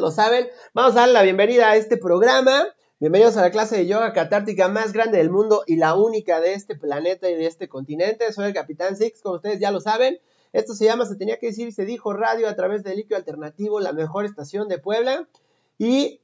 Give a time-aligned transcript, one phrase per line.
[0.00, 0.48] lo saben.
[0.72, 2.66] Vamos a darle la bienvenida a este programa.
[2.98, 6.54] Bienvenidos a la clase de yoga catártica más grande del mundo y la única de
[6.54, 8.32] este planeta y de este continente.
[8.32, 10.18] Soy el Capitán Six, como ustedes ya lo saben.
[10.52, 13.78] Esto se llama Se tenía que decir se dijo radio a través de Líquido Alternativo,
[13.78, 15.28] la mejor estación de Puebla.
[15.78, 16.22] Y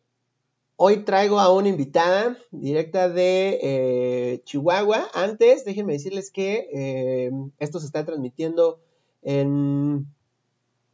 [0.77, 5.09] hoy traigo a una invitada directa de eh, Chihuahua.
[5.15, 8.81] Antes, déjenme decirles que eh, esto se está transmitiendo
[9.23, 10.07] en,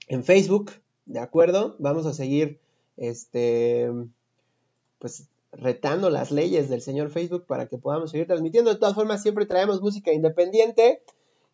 [0.08, 0.72] en Facebook,
[1.06, 1.76] ¿de acuerdo?
[1.78, 2.61] Vamos a seguir,
[2.96, 3.90] este,
[4.98, 8.72] pues retando las leyes del señor Facebook para que podamos seguir transmitiendo.
[8.72, 11.02] De todas formas, siempre traemos música independiente.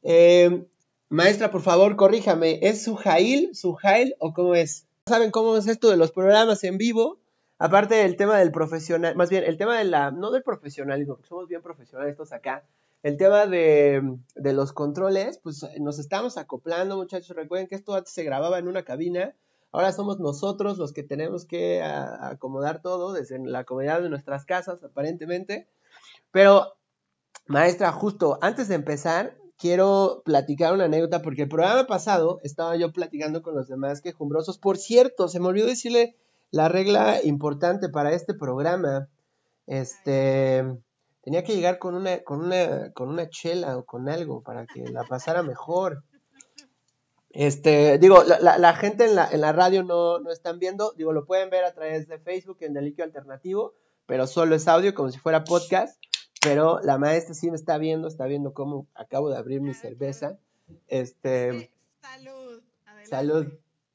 [0.02, 0.66] Eh,
[1.09, 4.87] Maestra, por favor, corríjame, ¿es Sujail, Sujail o cómo es?
[5.06, 7.19] ¿Saben cómo es esto de los programas en vivo?
[7.59, 11.29] Aparte del tema del profesional, más bien el tema de la, no del profesionalismo, porque
[11.29, 12.62] somos bien profesionales estos acá,
[13.02, 17.34] el tema de, de los controles, pues nos estamos acoplando, muchachos.
[17.34, 19.34] Recuerden que esto antes se grababa en una cabina,
[19.72, 24.82] ahora somos nosotros los que tenemos que acomodar todo desde la comodidad de nuestras casas,
[24.82, 25.68] aparentemente.
[26.30, 26.74] Pero,
[27.46, 32.93] maestra, justo antes de empezar, quiero platicar una anécdota porque el programa pasado estaba yo
[32.93, 34.59] platicando con los demás quejumbrosos.
[34.59, 36.16] Por cierto, se me olvidó decirle
[36.50, 39.09] la regla importante para este programa.
[39.66, 40.65] Este
[41.23, 44.88] tenía que llegar con una, con una, con una chela o con algo para que
[44.88, 46.04] la pasara mejor.
[47.38, 51.24] Este, digo, la, gente en la, en la radio no, no, están viendo, digo, lo
[51.24, 53.74] pueden ver a través de Facebook en Deliquio Alternativo,
[54.06, 56.02] pero solo es audio, como si fuera podcast.
[56.42, 60.36] Pero la maestra sí me está viendo, está viendo cómo acabo de abrir mi cerveza.
[60.88, 61.70] Este.
[62.02, 62.60] Salud.
[63.09, 63.46] Salud.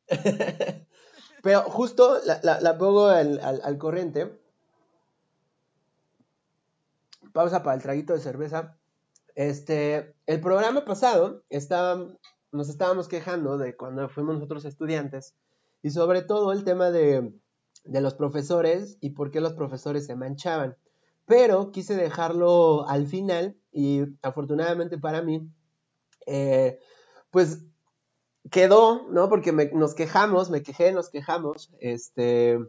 [1.43, 4.39] Pero justo la, pongo al, al, corriente.
[7.33, 8.77] Pausa para el traguito de cerveza.
[9.35, 12.07] Este, el programa pasado estaba,
[12.53, 15.35] nos estábamos quejando de cuando fuimos nosotros estudiantes
[15.81, 17.33] y sobre todo el tema de,
[17.83, 20.77] de los profesores y por qué los profesores se manchaban
[21.25, 25.47] pero quise dejarlo al final y afortunadamente para mí,
[26.25, 26.79] eh,
[27.31, 27.63] pues
[28.51, 29.29] quedó, ¿no?
[29.29, 32.59] Porque nos quejamos, me quejé, nos quejamos, este,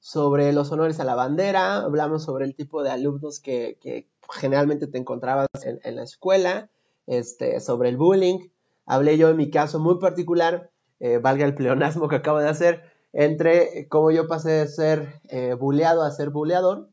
[0.00, 4.98] sobre los honores a la bandera, hablamos sobre el tipo de alumnos que, generalmente te
[4.98, 6.70] encontrabas en, la escuela,
[7.06, 8.48] este, sobre el bullying,
[8.86, 12.82] hablé yo en mi caso muy particular, eh, valga el pleonasmo que acabo de hacer,
[13.12, 16.88] entre cómo yo pasé de ser eh, buleado a ser buleador,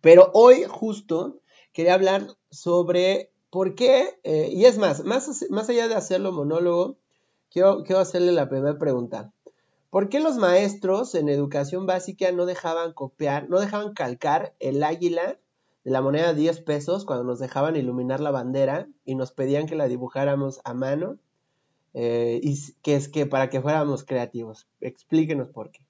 [0.00, 1.40] pero hoy justo
[1.72, 6.96] quería hablar sobre por qué, eh, y es más, más, más allá de hacerlo monólogo,
[7.50, 9.32] quiero hacerle la primera pregunta.
[9.90, 15.36] ¿Por qué los maestros en educación básica no dejaban copiar, no dejaban calcar el águila
[15.84, 19.76] la moneda de 10 pesos cuando nos dejaban iluminar la bandera y nos pedían que
[19.76, 21.18] la dibujáramos a mano?
[21.94, 24.68] Eh, y que es que para que fuéramos creativos.
[24.80, 25.80] Explíquenos por qué.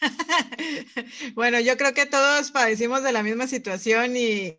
[1.34, 4.58] bueno, yo creo que todos padecimos de la misma situación y,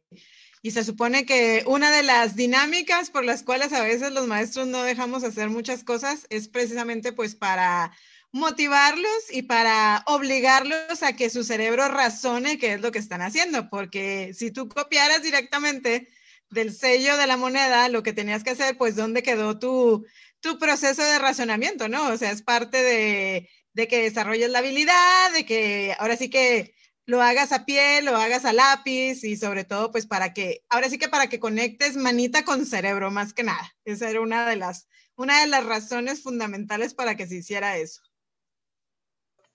[0.69, 4.83] se supone que una de las dinámicas por las cuales a veces los maestros no
[4.83, 7.93] dejamos hacer muchas cosas es precisamente pues para
[8.31, 13.69] motivarlos y para obligarlos a que su cerebro razone qué es lo que están haciendo,
[13.69, 16.07] porque si tú copiaras directamente
[16.49, 20.05] del sello de la moneda lo que tenías que hacer, pues dónde quedó tu,
[20.39, 22.07] tu proceso de razonamiento, ¿no?
[22.09, 26.73] O sea, es parte de de que desarrolles la habilidad, de que ahora sí que
[27.05, 30.89] lo hagas a pie, lo hagas a lápiz y sobre todo pues para que, ahora
[30.89, 33.75] sí que para que conectes manita con cerebro más que nada.
[33.85, 38.01] Esa era una de las, una de las razones fundamentales para que se hiciera eso.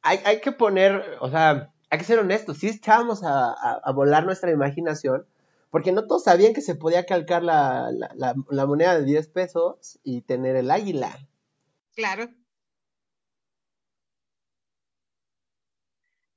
[0.03, 5.27] Hay, que poner, o sea, hay que ser honestos, sí echábamos a, volar nuestra imaginación,
[5.71, 10.01] porque no todos sabían que se podía calcar la, la, la moneda de 10 pesos
[10.03, 11.17] y tener el águila.
[11.95, 12.29] Claro.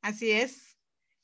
[0.02, 0.66] Así es.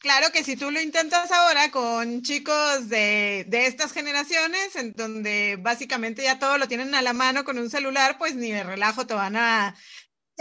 [0.01, 6.23] Claro que si tú lo intentas ahora con chicos de, estas generaciones, en donde básicamente
[6.23, 9.13] ya todo lo tienen a la mano con un celular, pues ni de relajo te
[9.13, 9.75] van a,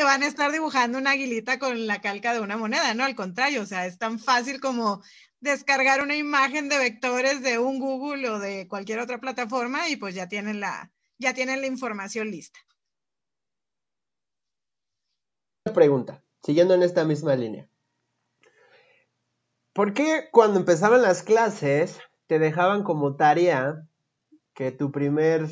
[0.01, 3.05] te van a estar dibujando una aguilita con la calca de una moneda, ¿no?
[3.05, 5.03] Al contrario, o sea, es tan fácil como
[5.41, 10.15] descargar una imagen de vectores de un Google o de cualquier otra plataforma y pues
[10.15, 12.59] ya tienen la, ya tienen la información lista.
[15.75, 17.69] Pregunta, siguiendo en esta misma línea.
[19.75, 23.87] ¿Por qué cuando empezaban las clases te dejaban como tarea
[24.55, 25.47] que tu primer,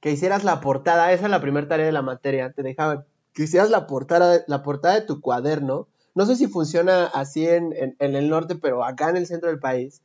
[0.00, 3.42] que hicieras la portada, esa es la primera tarea de la materia, te dejaban que
[3.44, 5.88] hicieras la portada, la portada de tu cuaderno?
[6.14, 10.02] No sé si funciona así en, el norte, pero acá en el centro del país,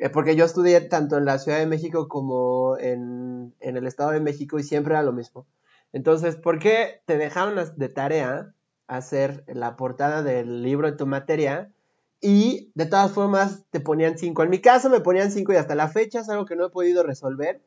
[0.00, 4.20] eh, porque yo estudié tanto en la Ciudad de México como en, el Estado de
[4.20, 5.44] México y siempre era lo mismo.
[5.92, 8.54] Entonces, ¿por qué te dejaban de tarea
[8.86, 11.72] hacer la portada del libro de tu materia
[12.20, 14.44] y de todas formas te ponían cinco.
[14.44, 16.70] En mi caso me ponían cinco y hasta la fecha es algo que no he
[16.70, 17.60] podido resolver.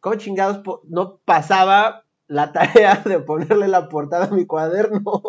[0.00, 5.22] ¿Cómo chingados no pasaba la tarea de ponerle la portada a mi cuaderno?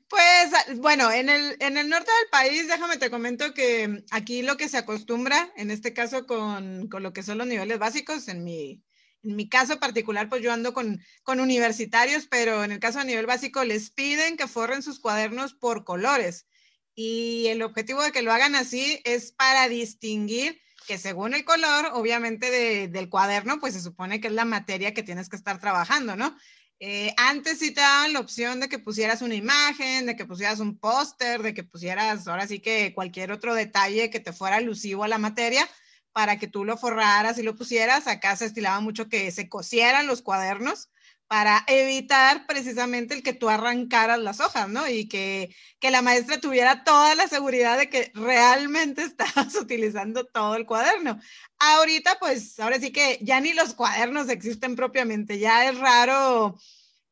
[0.08, 4.56] Pues bueno, en el, en el norte del país, déjame te comento que aquí lo
[4.56, 8.42] que se acostumbra, en este caso con, con lo que son los niveles básicos, en
[8.42, 8.82] mi,
[9.22, 13.04] en mi caso particular, pues yo ando con, con universitarios, pero en el caso a
[13.04, 16.46] nivel básico les piden que forren sus cuadernos por colores.
[16.94, 21.90] Y el objetivo de que lo hagan así es para distinguir que según el color,
[21.92, 26.16] obviamente, del cuaderno, pues se supone que es la materia que tienes que estar trabajando,
[26.16, 26.36] ¿no?
[26.80, 30.60] Eh, antes sí te daban la opción de que pusieras una imagen, de que pusieras
[30.60, 35.04] un póster, de que pusieras ahora sí que cualquier otro detalle que te fuera alusivo
[35.04, 35.68] a la materia,
[36.12, 38.06] para que tú lo forraras y lo pusieras.
[38.06, 40.88] Acá se estilaba mucho que se cosieran los cuadernos
[41.26, 44.88] para evitar precisamente el que tú arrancaras las hojas, ¿no?
[44.88, 50.56] Y que, que la maestra tuviera toda la seguridad de que realmente estabas utilizando todo
[50.56, 51.18] el cuaderno.
[51.58, 56.58] Ahorita, pues, ahora sí que ya ni los cuadernos existen propiamente, ya es raro.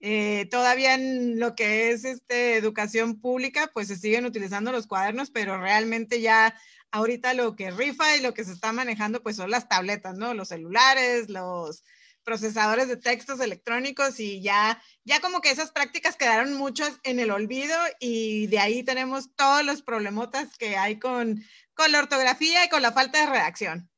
[0.00, 5.31] Eh, todavía en lo que es este, educación pública, pues se siguen utilizando los cuadernos,
[5.31, 6.55] pero realmente ya
[6.91, 10.35] ahorita lo que rifa y lo que se está manejando pues son las tabletas, ¿no?
[10.35, 11.85] Los celulares, los
[12.25, 17.31] procesadores de textos electrónicos y ya, ya como que esas prácticas quedaron muchas en el
[17.31, 21.43] olvido y de ahí tenemos todos los problemotas que hay con,
[21.75, 23.91] con la ortografía y con la falta de redacción.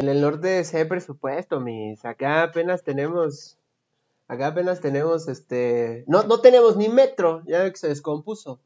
[0.00, 2.04] En el norte se presupuesto, mis.
[2.06, 3.58] Acá apenas tenemos,
[4.28, 8.62] acá apenas tenemos, este, no, no tenemos ni metro, ya que se descompuso.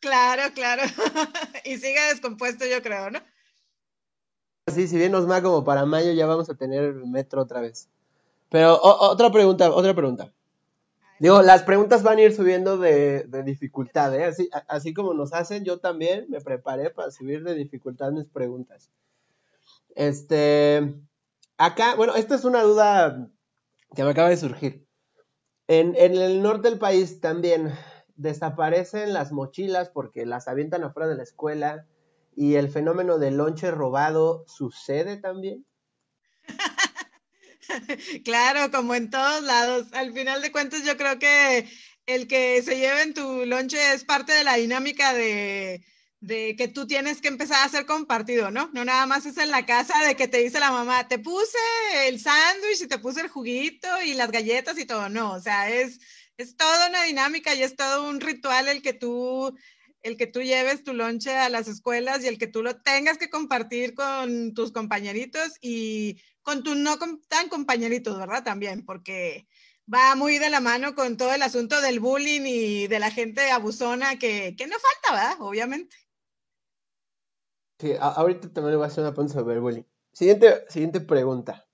[0.00, 0.82] Claro, claro.
[1.64, 3.20] y sigue descompuesto, yo creo, ¿no?
[4.68, 7.88] Sí, si bien nos va como para mayo, ya vamos a tener metro otra vez.
[8.48, 10.32] Pero otra pregunta, otra pregunta.
[11.18, 14.32] Digo, las preguntas van a ir subiendo de, dificultad, ¿eh?
[14.68, 18.90] Así, como nos hacen, yo también me preparé para subir de dificultad mis preguntas.
[19.96, 20.94] Este,
[21.58, 23.30] acá, bueno, esta es una duda
[23.94, 24.86] que me acaba de surgir.
[25.66, 27.72] En, en el norte del país también
[28.14, 31.86] desaparecen las mochilas porque las avientan afuera de la escuela
[32.34, 35.66] y el fenómeno del lonche robado sucede también.
[38.24, 39.88] claro, como en todos lados.
[39.92, 41.68] Al final de cuentas, yo creo que
[42.06, 45.84] el que se lleve en tu lonche es parte de la dinámica de,
[46.20, 48.70] de que tú tienes que empezar a hacer compartido, ¿no?
[48.72, 51.58] No nada más es en la casa de que te dice la mamá, te puse
[52.06, 55.70] el sándwich y te puse el juguito y las galletas y todo, no, o sea,
[55.70, 56.00] es
[56.38, 59.56] es toda una dinámica y es todo un ritual el que tú
[60.02, 63.18] el que tú lleves tu lonche a las escuelas y el que tú lo tengas
[63.18, 68.42] que compartir con tus compañeritos y con tus no tan compañeritos, ¿verdad?
[68.42, 69.46] También, porque
[69.92, 73.50] va muy de la mano con todo el asunto del bullying y de la gente
[73.50, 75.46] abusona que, que no falta, ¿verdad?
[75.46, 75.96] Obviamente.
[77.78, 79.84] Sí, ahorita también le voy a hacer una pregunta sobre el bullying.
[80.12, 81.66] Siguiente, siguiente pregunta.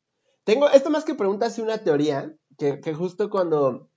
[0.44, 3.90] Tengo, esto más que pregunta, es una teoría que, justo cuando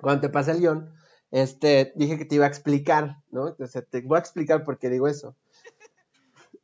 [0.00, 0.94] cuando te pasé el guion,
[1.30, 3.48] este, dije que te iba a explicar, ¿no?
[3.48, 5.36] Entonces, te voy a explicar por qué digo eso.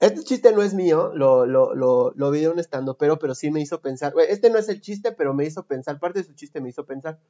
[0.01, 3.35] Este chiste no es mío, lo, lo, lo, lo vi de un estando, pero, pero
[3.35, 4.13] sí me hizo pensar.
[4.29, 6.01] Este no es el chiste, pero me hizo pensar.
[6.01, 7.21] Parte de su chiste me hizo pensar.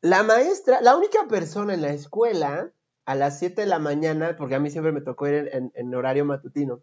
[0.00, 2.72] La maestra, la única persona en la escuela
[3.04, 6.24] a las 7 de la mañana, porque a mí siempre me tocó ir en horario
[6.24, 6.80] matutino,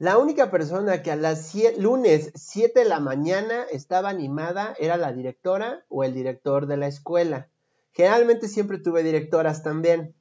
[0.00, 5.12] la única persona que a las lunes 7 de la mañana estaba animada era la
[5.12, 7.48] directora o el director de la escuela.
[7.92, 10.14] Generalmente siempre tuve directoras también.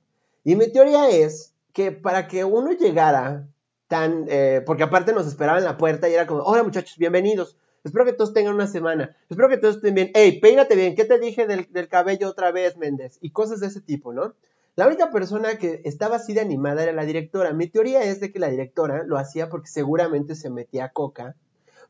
[0.43, 3.47] Y mi teoría es que para que uno llegara
[3.87, 7.55] tan, eh, porque aparte nos esperaban en la puerta y era como, hola muchachos, bienvenidos.
[7.85, 9.15] Espero que todos tengan una semana.
[9.29, 10.11] Espero que todos estén bien.
[10.13, 10.93] Hey, peínate bien.
[10.93, 13.17] ¿Qué te dije del, del cabello otra vez, Méndez?
[13.21, 14.33] Y cosas de ese tipo, ¿no?
[14.79, 17.51] La única persona que estaba así de animada era la directora.
[17.51, 21.35] Mi teoría es de que la directora lo hacía porque seguramente se metía coca.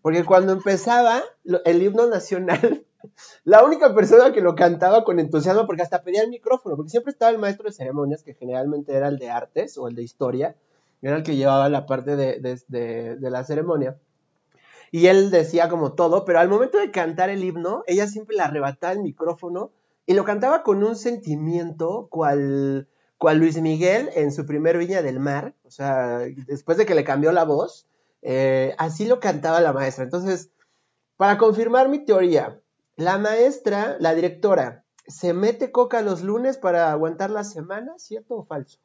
[0.01, 1.21] Porque cuando empezaba
[1.65, 2.83] el himno nacional,
[3.43, 7.11] la única persona que lo cantaba con entusiasmo, porque hasta pedía el micrófono, porque siempre
[7.11, 10.55] estaba el maestro de ceremonias, que generalmente era el de artes o el de historia,
[11.03, 13.99] era el que llevaba la parte de, de la ceremonia.
[14.89, 18.41] Y él decía como todo, pero al momento de cantar el himno, ella siempre le
[18.41, 19.69] arrebataba el micrófono
[20.09, 22.89] y lo cantaba con un sentimiento cual,
[23.19, 27.03] cual Luis Miguel en su primer Viña del Mar, o sea, después de que le
[27.03, 27.87] cambió la voz,
[28.23, 30.03] eh, así lo cantaba la maestra.
[30.05, 30.49] Entonces,
[31.15, 32.59] para confirmar mi teoría,
[32.95, 38.45] la maestra, la directora, se mete coca los lunes para aguantar la semana, ¿cierto o
[38.47, 38.79] falso?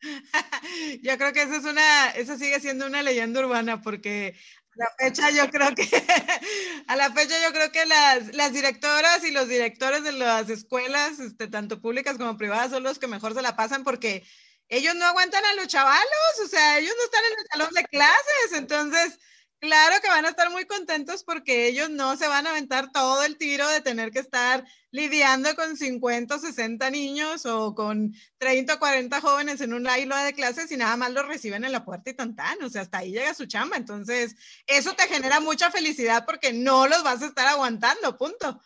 [1.02, 4.36] Yo creo que esa es una, eso sigue siendo una leyenda urbana porque
[4.78, 5.82] la fecha yo creo que
[6.86, 11.18] a la fecha yo creo que las, las directoras y los directores de las escuelas,
[11.18, 14.24] este, tanto públicas como privadas, son los que mejor se la pasan porque
[14.68, 17.84] ellos no aguantan a los chavalos, o sea, ellos no están en el salón de
[17.84, 19.18] clases, entonces
[19.60, 23.24] Claro que van a estar muy contentos porque ellos no se van a aventar todo
[23.24, 28.74] el tiro de tener que estar lidiando con 50 o 60 niños o con 30
[28.74, 31.84] o 40 jóvenes en un aula de clases y nada más los reciben en la
[31.84, 33.76] puerta y tan O sea, hasta ahí llega su chamba.
[33.76, 34.36] Entonces,
[34.68, 38.60] eso te genera mucha felicidad porque no los vas a estar aguantando, punto.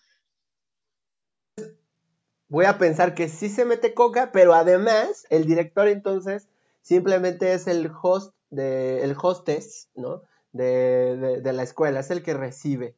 [2.49, 6.49] Voy a pensar que sí se mete coca, pero además el director entonces
[6.82, 10.22] simplemente es el host de el hostess, ¿no?
[10.52, 12.97] De, de, la escuela, es el que recibe.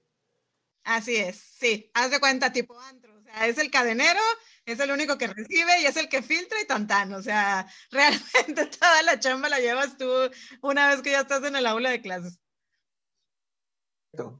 [0.84, 4.20] Así es, sí, haz de cuenta tipo antro, o sea, es el cadenero,
[4.66, 8.66] es el único que recibe y es el que filtra y tan o sea, realmente
[8.66, 10.11] toda la chamba la llevas tú
[10.61, 12.38] una vez que ya estás en el aula de clases.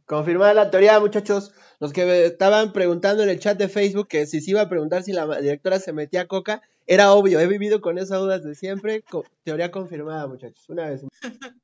[0.07, 1.53] Confirmada la teoría, muchachos.
[1.81, 5.03] Los que estaban preguntando en el chat de Facebook que si se iba a preguntar
[5.03, 7.41] si la directora se metía coca, era obvio.
[7.41, 9.05] He vivido con esas dudas de siempre.
[9.43, 10.65] teoría confirmada, muchachos.
[10.69, 11.03] Una vez.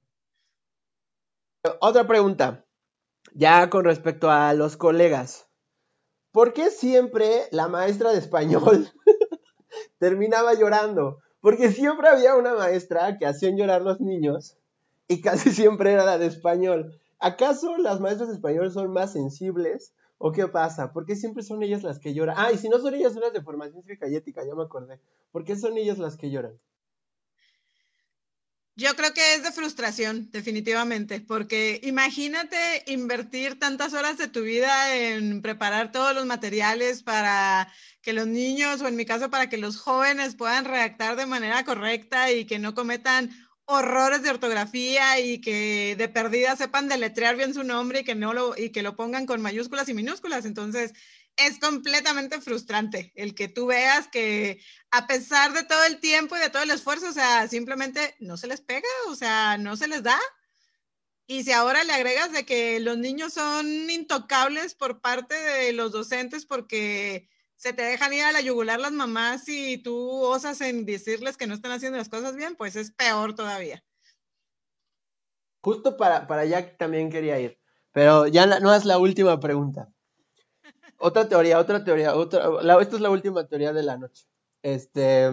[1.81, 2.65] Otra pregunta,
[3.35, 5.47] ya con respecto a los colegas.
[6.33, 8.89] ¿Por qué siempre la maestra de español
[9.99, 11.19] terminaba llorando?
[11.43, 14.57] Porque siempre había una maestra que hacían llorar los niños
[15.07, 16.99] y casi siempre era la de español.
[17.19, 19.93] ¿Acaso las maestras de español son más sensibles?
[20.17, 20.95] ¿O qué pasa?
[20.95, 22.37] ¿Por qué siempre son ellas las que lloran?
[22.39, 24.99] Ah, y si no son ellas unas de formación cívica y ética, ya me acordé.
[25.31, 26.59] ¿Por qué son ellas las que lloran?
[28.81, 32.57] Yo creo que es de frustración, definitivamente, porque imagínate
[32.87, 37.71] invertir tantas horas de tu vida en preparar todos los materiales para
[38.01, 41.63] que los niños, o en mi caso, para que los jóvenes puedan redactar de manera
[41.63, 43.29] correcta y que no cometan
[43.67, 48.33] horrores de ortografía y que de perdida sepan deletrear bien su nombre y que no
[48.33, 50.47] lo y que lo pongan con mayúsculas y minúsculas.
[50.47, 50.95] Entonces,
[51.47, 56.41] es completamente frustrante el que tú veas que a pesar de todo el tiempo y
[56.41, 59.89] de todo el esfuerzo, o sea, simplemente no se les pega, o sea, no se
[59.89, 60.19] les da.
[61.27, 65.93] Y si ahora le agregas de que los niños son intocables por parte de los
[65.93, 70.87] docentes porque se te dejan ir a la yugular las mamás y tú osas en
[70.87, 73.85] decirles que no están haciendo las cosas bien, pues es peor todavía.
[75.63, 77.61] Justo para, para allá también quería ir,
[77.93, 79.93] pero ya no es la última pregunta.
[81.03, 84.27] Otra teoría, otra teoría, otra, esta es la última teoría de la noche.
[84.63, 85.31] Este,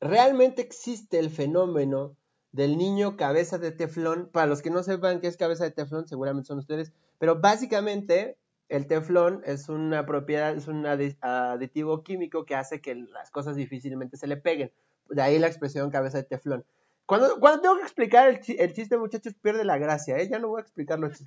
[0.00, 2.16] realmente existe el fenómeno
[2.52, 4.30] del niño cabeza de teflón.
[4.32, 8.38] Para los que no sepan qué es cabeza de teflón, seguramente son ustedes, pero básicamente
[8.68, 14.16] el teflón es una propiedad, es un aditivo químico que hace que las cosas difícilmente
[14.16, 14.70] se le peguen.
[15.08, 16.64] De ahí la expresión cabeza de teflón.
[17.04, 18.38] Cuando, cuando tengo que explicar el,
[18.72, 20.28] chiste, muchachos, pierde la gracia, ¿eh?
[20.28, 21.24] Ya no voy a explicar los.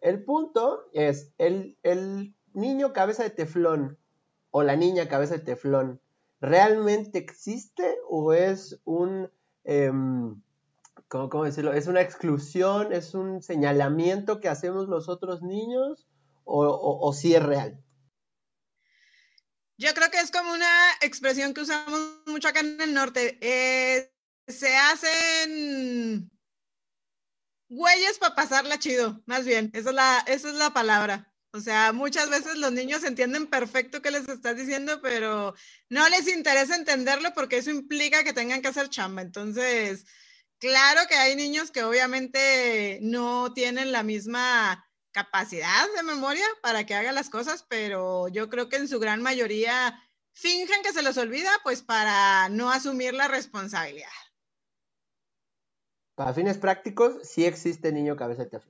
[0.00, 3.98] El punto es, el, el niño cabeza de teflón
[4.50, 6.00] o la niña cabeza de teflón
[6.40, 9.30] realmente existe o es un,
[9.64, 10.40] em,
[11.08, 11.72] ¿cómo, decirlo?
[11.72, 16.06] ¿Es una exclusión, es un señalamiento que hacemos los otros niños
[16.44, 17.82] o, si es real?
[19.76, 23.38] Yo creo que es como una expresión que usamos mucho acá en el norte.
[23.40, 24.12] Eh,
[24.46, 26.30] se hacen
[27.68, 31.33] güeyes para pasarla chido, más bien, esa es la, esa es la palabra.
[31.54, 35.54] O sea, muchas veces los niños entienden perfecto qué les estás diciendo, pero
[35.88, 39.22] no les interesa entenderlo porque eso implica que tengan que hacer chamba.
[39.22, 40.04] Entonces,
[40.58, 46.96] claro que hay niños que obviamente no tienen la misma capacidad de memoria para que
[46.96, 51.16] hagan las cosas, pero yo creo que en su gran mayoría fingen que se los
[51.18, 54.08] olvida, pues para no asumir la responsabilidad.
[56.16, 58.60] Para fines prácticos, sí existe niño cabeza de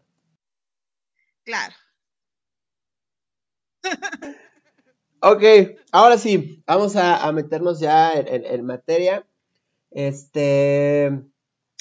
[1.45, 1.75] Claro.
[5.21, 5.43] Ok,
[5.93, 9.27] ahora sí, vamos a, meternos ya en, materia.
[9.91, 11.11] Este,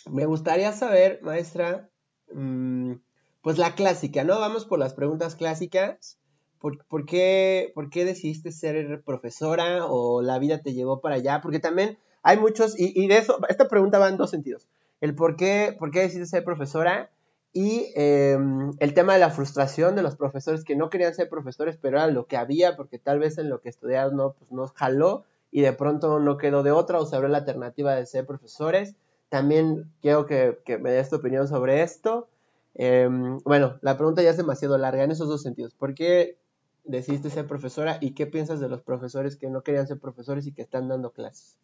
[0.10, 1.90] me gustaría saber, maestra,
[2.34, 2.94] mm,
[3.42, 4.40] pues la clásica, ¿no?
[4.40, 6.18] Vamos por las preguntas clásicas.
[6.60, 11.42] ¿Por, qué, ¿Por, qué, decidiste ser profesora o la vida te llevó para allá?
[11.42, 14.70] Porque también hay muchos, y, y de eso, esta pregunta va en dos sentidos.
[15.02, 17.12] El por qué, por qué decidiste ser profesora
[17.54, 21.78] y em, el tema de la frustración de los profesores que no querían ser profesores,
[21.80, 24.72] pero era lo que había, porque tal vez en lo que estudiaron no, pues nos
[24.74, 28.26] jaló y de pronto no quedó de otra o se abrió la alternativa de ser
[28.26, 28.96] profesores.
[29.30, 32.28] También quiero que, me des tu opinión sobre esto.
[32.74, 35.76] Em, bueno, la pregunta ya es demasiado larga en esos dos sentidos.
[35.76, 36.40] ¿Por qué
[36.86, 40.54] decidiste ser profesora y qué piensas de los profesores que no querían ser profesores y
[40.54, 41.60] que están dando clases?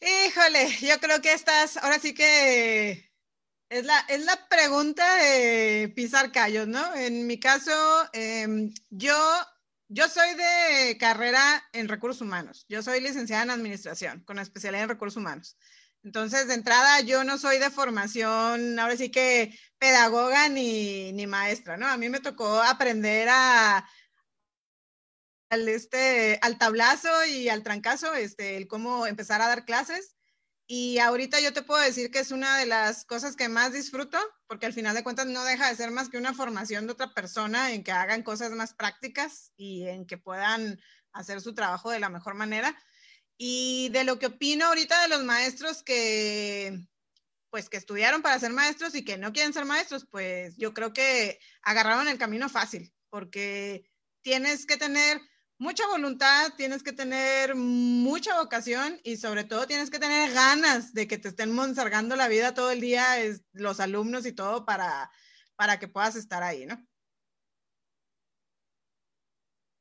[0.00, 3.07] Híjole, yo creo que estás, ahora sí que
[3.70, 6.94] Es la, es la pregunta de pisar callos, ¿no?
[6.94, 7.72] En mi caso,
[8.14, 9.14] em, yo,
[9.88, 12.64] yo soy de carrera en recursos humanos.
[12.68, 15.58] Yo soy licenciada en administración con especialidad en recursos humanos.
[16.02, 21.76] Entonces, de entrada, yo no soy de formación, ahora sí que pedagoga ni, ni maestra,
[21.76, 21.88] ¿no?
[21.88, 23.86] A mí me tocó aprender a,
[25.50, 30.17] al, este, al tablazo y al trancazo, este, el cómo empezar a dar clases.
[30.70, 34.18] Y ahorita yo te puedo decir que es una de las cosas que más disfruto,
[34.46, 37.14] porque al final de cuentas no deja de ser más que una formación de otra
[37.14, 40.78] persona en que hagan cosas más prácticas y en que puedan
[41.14, 42.76] hacer su trabajo de la mejor manera.
[43.38, 46.78] Y de lo que opino ahorita de los maestros que,
[47.48, 50.92] pues, que estudiaron para ser maestros y que no quieren ser maestros, pues yo creo
[50.92, 55.18] que agarraron el camino fácil, porque tienes que tener
[55.58, 61.08] mucha voluntad, tienes que tener mucha vocación y sobre todo tienes que tener ganas de
[61.08, 65.10] que te estén monsergando la vida todo el día, es, los alumnos y todo para,
[65.56, 66.78] para que puedas estar ahí, ¿no?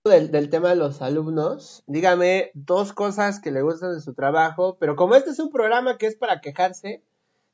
[0.03, 4.77] Del, del, tema de los alumnos, dígame dos cosas que le gustan de su trabajo,
[4.79, 7.03] pero como este es un programa que es para quejarse,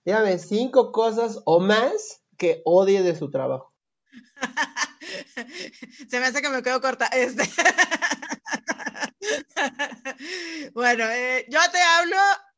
[0.05, 3.72] dígame cinco cosas o más que odie de su trabajo.
[6.09, 7.05] Se me hace que me quedo corta.
[7.07, 7.43] Este.
[10.73, 12.17] bueno, eh, yo te hablo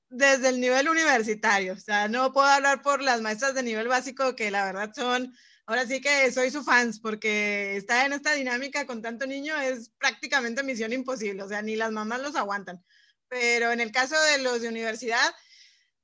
[0.09, 4.35] desde el nivel universitario, o sea, no puedo hablar por las maestras de nivel básico
[4.35, 8.85] que la verdad son, ahora sí que soy su fans, porque estar en esta dinámica
[8.85, 12.83] con tanto niño es prácticamente misión imposible, o sea, ni las mamás los aguantan.
[13.27, 15.33] Pero en el caso de los de universidad,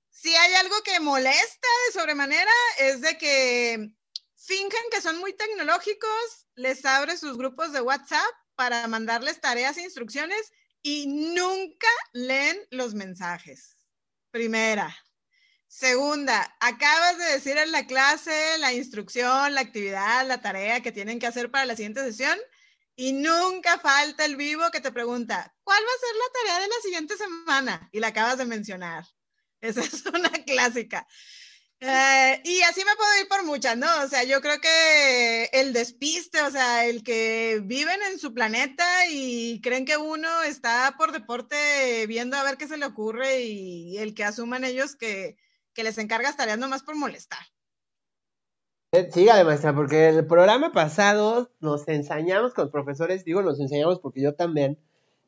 [0.09, 3.93] si hay algo que molesta de sobremanera, es de que
[4.45, 9.83] fingen que son muy tecnológicos, les abre sus grupos de WhatsApp para mandarles tareas e
[9.83, 13.77] instrucciones y nunca leen los mensajes.
[14.31, 14.95] Primera.
[15.67, 21.19] Segunda, acabas de decir en la clase la instrucción, la actividad, la tarea que tienen
[21.19, 22.37] que hacer para la siguiente sesión
[22.95, 26.67] y nunca falta el vivo que te pregunta, ¿cuál va a ser la tarea de
[26.67, 27.89] la siguiente semana?
[27.91, 29.05] Y la acabas de mencionar.
[29.61, 31.07] Esa es una clásica.
[31.83, 33.87] Eh, y así me puedo ir por muchas, ¿no?
[34.05, 38.85] O sea, yo creo que el despiste, o sea, el que viven en su planeta
[39.09, 43.97] y creen que uno está por deporte viendo a ver qué se le ocurre y,
[43.97, 45.37] el que asuman ellos que,
[45.73, 47.41] que les encargas tareas nomás por molestar.
[48.91, 54.21] Eh, sígale, maestra, porque el programa pasado nos enseñamos con profesores, digo, nos enseñamos porque
[54.21, 54.77] yo también,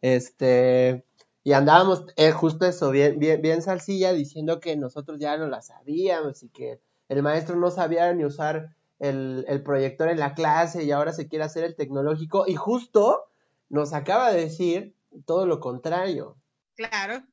[0.01, 1.03] este,
[1.43, 5.62] y andábamos eh, justo eso, bien, bien, bien salsilla, diciendo que nosotros ya no la
[5.62, 6.79] sabíamos y que
[7.10, 11.27] el maestro no sabía ni usar el, el, proyector en la clase y ahora se
[11.27, 12.45] quiere hacer el tecnológico.
[12.47, 13.25] Y justo
[13.67, 16.38] nos acaba de decir todo lo contrario.
[16.75, 17.23] Claro,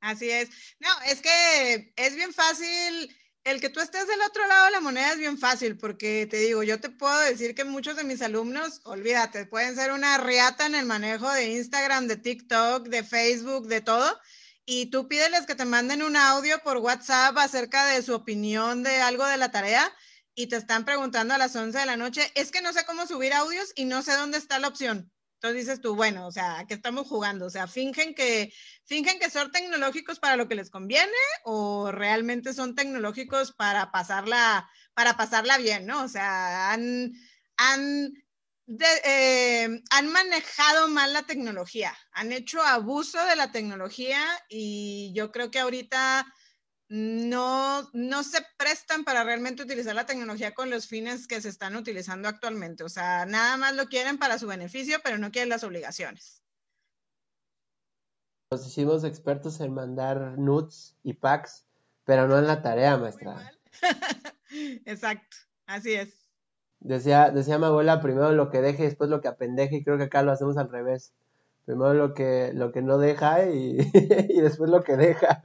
[0.00, 0.50] así es.
[0.78, 3.16] No, es que es bien fácil
[3.48, 6.36] el que tú estés del otro lado de la moneda es bien fácil, porque te
[6.36, 10.66] digo, yo te puedo decir que muchos de mis alumnos, olvídate, pueden ser una riata
[10.66, 14.20] en el manejo de Instagram, de TikTok, de Facebook, de todo,
[14.66, 19.00] y tú pídeles que te manden un audio por WhatsApp acerca de su opinión de
[19.00, 19.90] algo de la tarea,
[20.34, 23.06] y te están preguntando a las 11 de la noche, es que no sé cómo
[23.06, 25.10] subir audios y no sé dónde está la opción.
[25.38, 27.46] Entonces dices tú, bueno, o sea, ¿qué estamos jugando?
[27.46, 28.52] O sea, fingen que,
[28.84, 31.12] fingen que son tecnológicos para lo que les conviene
[31.44, 36.02] o realmente son tecnológicos para pasarla, para pasarla bien, ¿no?
[36.02, 37.12] O sea, han,
[37.56, 38.12] han,
[39.04, 45.52] eh, han manejado mal la tecnología, han hecho abuso de la tecnología y yo creo
[45.52, 46.26] que ahorita
[46.88, 51.76] no, no se prestan para realmente utilizar la tecnología con los fines que se están
[51.76, 52.82] utilizando actualmente.
[52.84, 56.42] O sea, nada más lo quieren para su beneficio, pero no quieren las obligaciones.
[58.50, 61.66] Nos hicimos expertos en mandar nudes y packs,
[62.04, 63.52] pero no en la tarea, maestra.
[64.86, 66.30] Exacto, así es.
[66.80, 70.04] Decía, decía mi abuela, primero lo que deje, después lo que apendeje, y creo que
[70.04, 71.12] acá lo hacemos al revés.
[71.66, 73.76] Primero lo que, lo que no deja y,
[74.30, 75.42] y después lo que deja.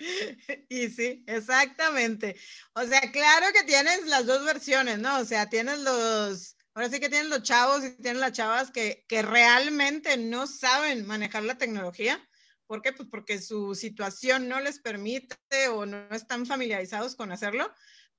[0.68, 2.36] Y sí, exactamente.
[2.74, 5.18] O sea, claro que tienes las dos versiones, ¿no?
[5.18, 9.04] O sea, tienes los, ahora sí que tienes los chavos y tienes las chavas que,
[9.08, 12.20] que realmente no saben manejar la tecnología.
[12.66, 12.92] ¿Por qué?
[12.92, 15.36] Pues porque su situación no les permite
[15.72, 17.72] o no están familiarizados con hacerlo.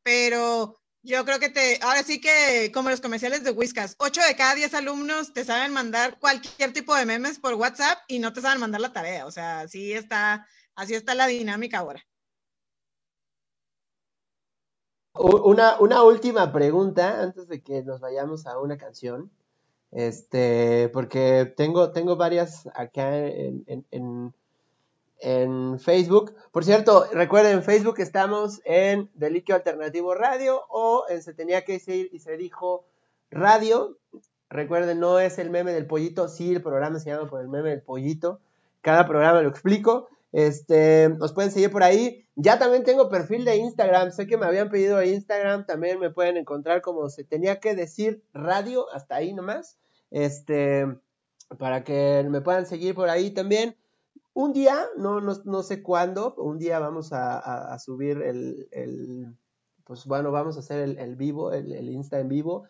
[0.04, 4.36] Pero yo creo que te, ahora sí que como los comerciales de Whiskas, 8 de
[4.36, 8.42] cada 10 alumnos te saben mandar cualquier tipo de memes por WhatsApp y no te
[8.42, 9.26] saben mandar la tarea.
[9.26, 10.46] O sea, sí está,
[10.82, 12.04] Así está la dinámica ahora.
[15.14, 19.30] Una, última pregunta antes de que nos vayamos a una canción.
[19.92, 26.34] Este, porque tengo, tengo varias acá en, en, Facebook.
[26.52, 31.74] Por cierto, recuerden, en Facebook estamos en Deliquio Alternativo Radio o en Se tenía que
[31.74, 32.86] decir y se dijo
[33.30, 34.00] radio.
[34.50, 37.70] Recuerden, no es el meme del pollito, sí, el programa se llama por el meme
[37.70, 38.40] del pollito.
[38.82, 40.10] Cada programa lo explico.
[40.32, 42.26] Este, nos pueden seguir por ahí.
[42.36, 44.12] Ya también tengo perfil de Instagram.
[44.12, 45.66] Sé que me habían pedido Instagram.
[45.66, 48.86] También me pueden encontrar como se tenía que decir radio.
[48.94, 49.78] Hasta ahí nomás.
[50.10, 50.86] Este,
[51.58, 53.76] para que me puedan seguir por ahí también.
[54.34, 59.36] Un día, no, no, sé cuándo, un día vamos a, subir el,
[59.84, 62.64] pues bueno, vamos a hacer el, el vivo, el, el, Insta en vivo.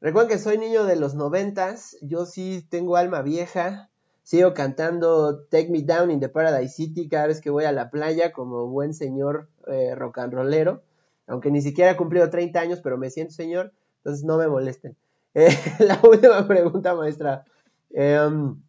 [0.00, 3.89] Recuerden que soy niño de los noventas, yo sí tengo alma vieja,
[4.30, 7.90] sigo cantando Take Me Down in the Paradise City cada vez que voy a la
[7.90, 10.84] playa como buen señor eh, rock and rollero,
[11.26, 14.96] aunque ni siquiera he cumplido 30 años, pero me siento señor, entonces no me molesten.
[15.34, 15.48] Eh,
[15.80, 17.44] la última pregunta, maestra.
[17.90, 18.62] Em,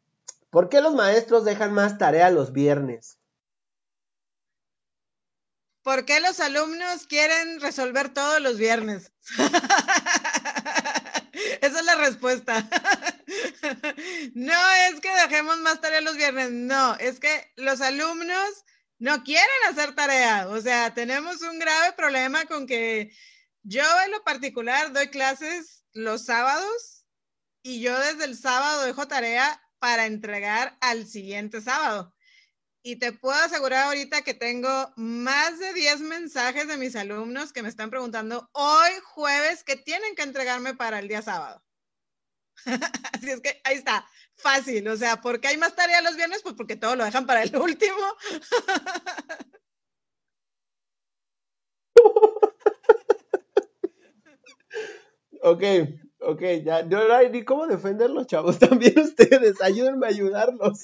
[0.50, 3.20] ¿Por qué los maestros dejan más tarea los viernes?
[5.84, 9.12] ¿Por qué los alumnos quieren resolver todos los viernes?
[11.62, 12.68] Esa es la respuesta.
[14.34, 18.66] No es que dejemos más tarea los viernes, no, es que los alumnos
[19.00, 20.48] no quieren hacer tarea.
[20.50, 23.12] O sea, tenemos un grave problema con que
[23.64, 27.06] yo en lo particular doy clases los sábados
[27.64, 32.14] y yo desde el sábado dejo tarea para entregar al siguiente sábado.
[32.84, 37.62] Y te puedo asegurar ahorita que tengo más de 10 mensajes de mis alumnos que
[37.62, 41.64] me están preguntando hoy jueves que tienen que entregarme para el día sábado.
[43.14, 44.88] Así es que ahí está, fácil.
[44.88, 46.42] O sea, ¿por qué hay más tarea los viernes?
[46.44, 47.98] Pues porque todo lo dejan para el último.
[55.44, 55.64] ok,
[56.20, 56.84] ok, ya.
[56.84, 58.60] No hay ni cómo defenderlos, chavos.
[58.60, 60.84] También ustedes, ayúdenme a ayudarlos.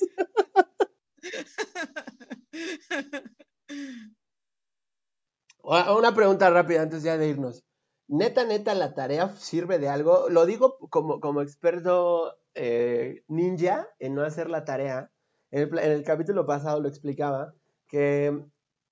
[5.97, 7.63] Una pregunta rápida antes ya de irnos.
[8.07, 10.29] Neta, neta, la tarea sirve de algo.
[10.29, 15.11] Lo digo como, como experto eh, ninja en no hacer la tarea.
[15.51, 17.53] En el, capítulo pasado lo explicaba
[17.87, 18.45] que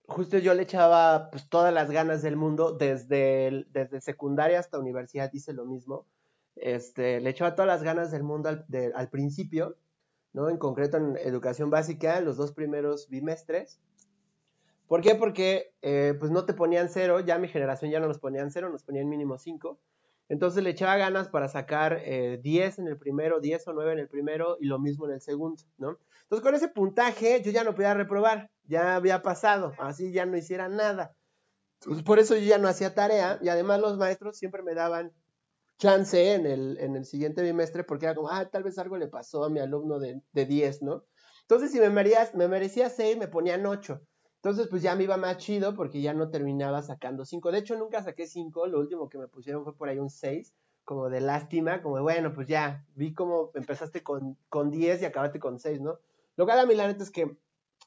[0.08, 5.32] justo yo le echaba pues, todas las ganas del mundo desde, desde secundaria hasta universidad
[5.34, 6.06] hice lo mismo.
[6.56, 9.78] Este, le echaba todas las ganas del mundo al, al principio
[10.36, 10.50] ¿no?
[10.50, 13.80] En concreto en educación básica, los dos primeros bimestres.
[14.88, 15.16] ¿Por qué?
[15.16, 18.70] Porque eh, pues no te ponían cero, ya mi generación ya no nos ponían cero,
[18.70, 19.80] nos ponían mínimo cinco.
[20.28, 24.00] Entonces le echaba ganas para sacar 10 eh, en el primero, 10 o 9 en
[24.00, 26.00] el primero y lo mismo en el segundo, ¿no?
[26.24, 30.36] Entonces con ese puntaje yo ya no podía reprobar, ya había pasado, así ya no
[30.36, 31.16] hiciera nada.
[32.06, 35.14] por eso yo ya no hacía tarea y además los maestros siempre me daban
[35.78, 39.08] chance en el, en el siguiente bimestre porque era como, ah, tal vez algo le
[39.08, 41.06] pasó a mi alumno de, de 10, ¿no?
[41.42, 44.02] Entonces, si me merecía, me merecía 6, me ponían 8.
[44.46, 47.52] Entonces, pues ya me iba más chido porque ya no terminaba sacando 5.
[47.52, 50.54] De hecho, nunca saqué 5, lo último que me pusieron fue por ahí un 6,
[50.84, 55.40] como de lástima, como bueno, pues ya, vi cómo empezaste con, con 10 y acabaste
[55.40, 55.98] con 6, ¿no?
[56.36, 57.36] Lo que a mí la neta es que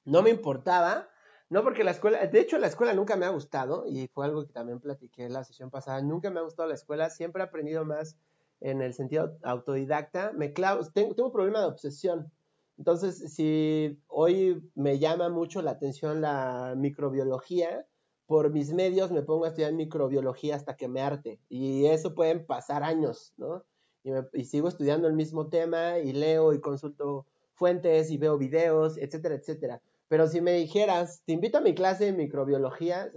[0.04, 1.08] no me importaba,
[1.48, 4.44] no, porque la escuela, de hecho la escuela nunca me ha gustado y fue algo
[4.44, 7.84] que también platiqué la sesión pasada, nunca me ha gustado la escuela, siempre he aprendido
[7.84, 8.18] más
[8.58, 12.32] en el sentido autodidacta, me clavo, tengo, tengo un problema de obsesión,
[12.78, 17.86] entonces si hoy me llama mucho la atención la microbiología,
[18.26, 22.46] por mis medios me pongo a estudiar microbiología hasta que me arte y eso pueden
[22.46, 23.64] pasar años, ¿no?
[24.04, 28.96] Y, y sigo estudiando el mismo tema y leo y consulto fuentes y veo videos,
[28.96, 33.10] etcétera, etcétera pero si me dijeras, te invito a mi clase de microbiología,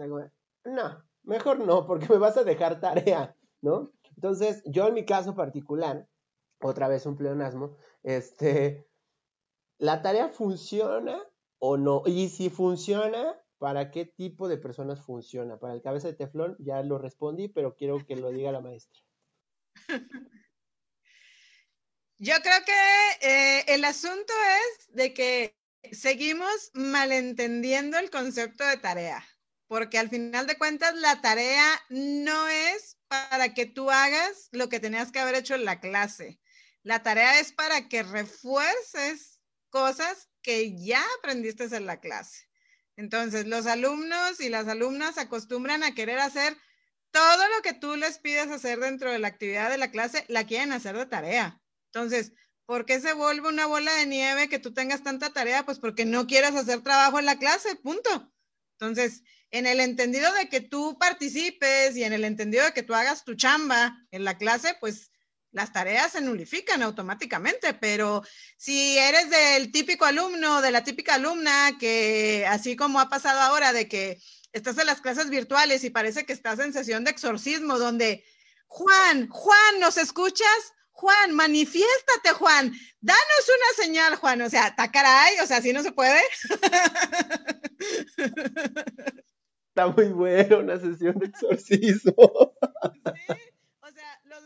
[0.65, 3.91] no, mejor no, porque me vas a dejar tarea, ¿no?
[4.15, 6.07] Entonces, yo en mi caso particular,
[6.61, 8.85] otra vez un pleonasmo, este,
[9.81, 11.19] ¿la tarea funciona
[11.57, 12.03] o no?
[12.05, 15.57] Y si funciona, ¿para qué tipo de personas funciona?
[15.57, 19.01] Para el cabeza de teflón ya lo respondí, pero quiero que lo diga la maestra.
[22.19, 25.57] Yo creo que eh, el asunto es de que
[25.91, 29.25] seguimos malentendiendo el concepto de tarea,
[29.65, 34.79] porque al final de cuentas la tarea no es para que tú hagas lo que
[34.79, 36.39] tenías que haber hecho en la clase.
[36.83, 39.30] La tarea es para que refuerces
[39.71, 42.47] cosas que ya aprendiste en la clase.
[42.95, 46.55] Entonces, los alumnos y las alumnas acostumbran a querer hacer
[47.09, 50.45] todo lo que tú les pides hacer dentro de la actividad de la clase, la
[50.45, 51.59] quieren hacer de tarea.
[51.87, 52.33] Entonces,
[52.71, 55.65] ¿Por qué se vuelve una bola de nieve que tú tengas tanta tarea?
[55.65, 58.31] Pues porque no quieras hacer trabajo en la clase, punto.
[58.79, 62.93] Entonces, en el entendido de que tú participes y en el entendido de que tú
[62.93, 65.10] hagas tu chamba en la clase, pues
[65.51, 68.23] las tareas se nulifican automáticamente, pero
[68.57, 73.73] si eres del típico alumno, de la típica alumna, que así como ha pasado ahora,
[73.73, 74.19] de que
[74.53, 78.23] estás en las clases virtuales y parece que estás en sesión de exorcismo, donde,
[78.67, 80.73] Juan, Juan, ¿nos escuchas?
[80.91, 84.41] Juan, manifiéstate, Juan, danos una señal, Juan.
[84.41, 86.21] O sea, caray, o sea, así no se puede.
[89.69, 92.53] Está muy bueno una sesión de exorcismo.
[93.50, 93.50] Sí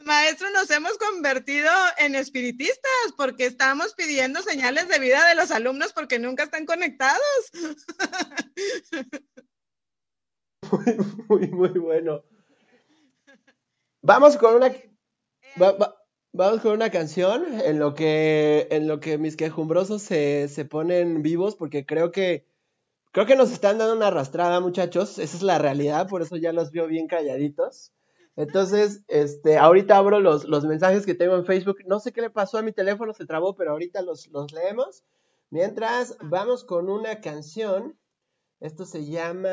[0.06, 5.52] los maestros nos hemos convertido en espiritistas porque estamos pidiendo señales de vida de los
[5.52, 7.20] alumnos porque nunca están conectados.
[10.72, 12.24] Muy, muy, muy bueno.
[14.02, 14.74] Vamos con una
[16.34, 21.22] vamos con una canción en lo que en lo que mis quejumbrosos se, se ponen
[21.22, 22.48] vivos porque creo que
[23.12, 25.20] creo que nos están dando una arrastrada, muchachos.
[25.20, 27.95] Esa es la realidad, por eso ya los veo bien calladitos.
[28.36, 31.78] Entonces, este, ahorita abro los, los, mensajes que tengo en Facebook.
[31.86, 35.04] No sé qué le pasó a mi teléfono, se trabó, pero ahorita los, los leemos.
[35.50, 37.98] Mientras, vamos con una canción.
[38.60, 39.50] Esto se llama.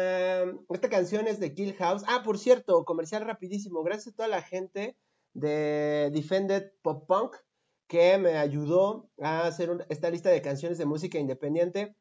[0.71, 2.03] Esta canción es de Kill House.
[2.09, 3.83] Ah, por cierto, comercial rapidísimo.
[3.83, 4.97] Gracias a toda la gente
[5.35, 7.37] de Defended Pop Punk
[7.87, 11.95] que me ayudó a hacer esta lista de canciones de música independiente.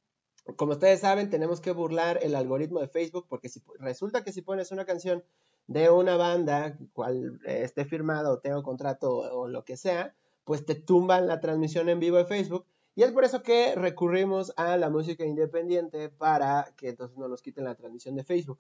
[0.56, 4.42] Como ustedes saben, tenemos que burlar el algoritmo de Facebook porque si, resulta que si
[4.42, 5.24] pones una canción
[5.72, 10.76] de una banda, cual esté firmada o tenga contrato o, lo que sea, pues te
[10.76, 12.66] tumban la transmisión en vivo de Facebook.
[12.96, 17.42] Y es por eso que recurrimos a la música independiente para que entonces no nos
[17.42, 18.60] quiten la transmisión de Facebook.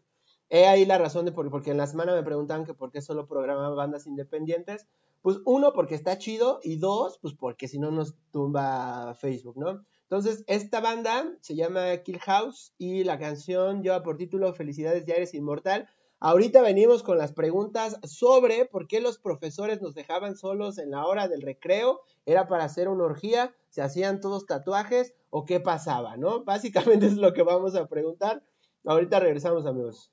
[0.50, 3.02] He ahí la razón de por, porque en la semana me preguntaban que por qué
[3.02, 4.88] solo programaban bandas independientes.
[5.22, 9.86] Pues uno, porque está chido y dos, pues porque si no nos tumba Facebook, ¿no?
[10.04, 15.34] Entonces, esta banda se llama Kill House y la canción lleva por título Felicidades Diarias
[15.34, 15.88] Inmortal.
[16.24, 21.08] Ahorita venimos con las preguntas sobre por qué los profesores nos dejaban solos en la
[21.08, 22.02] hora del recreo.
[22.28, 23.56] ¿Era para hacer una orgía?
[23.70, 25.16] ¿Se hacían todos tatuajes?
[25.32, 26.18] ¿O qué pasaba?
[26.18, 26.44] ¿No?
[26.44, 28.44] Básicamente es lo que vamos a preguntar.
[28.86, 30.12] Ahorita regresamos, amigos.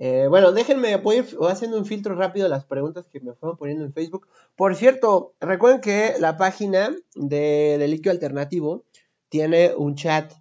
[0.00, 3.92] Eh, bueno, déjenme, voy, haciendo un filtro rápido las preguntas que me fueron poniendo en
[3.92, 4.26] Facebook.
[4.56, 8.84] Por cierto, recuerden que la página de Deliquio Alternativo
[9.28, 10.32] tiene un chat.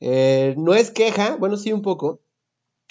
[0.00, 2.20] Eh, no es queja, bueno, sí un poco.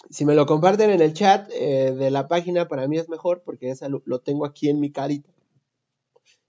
[0.10, 3.43] Si me lo comparten en el chat eh, de la página, para mí es mejor
[3.43, 5.32] porque esa lo, lo, tengo aquí en mi carita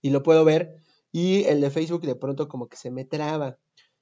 [0.01, 0.77] y lo puedo ver.
[1.12, 3.59] Y el de Facebook de pronto como que se me traba.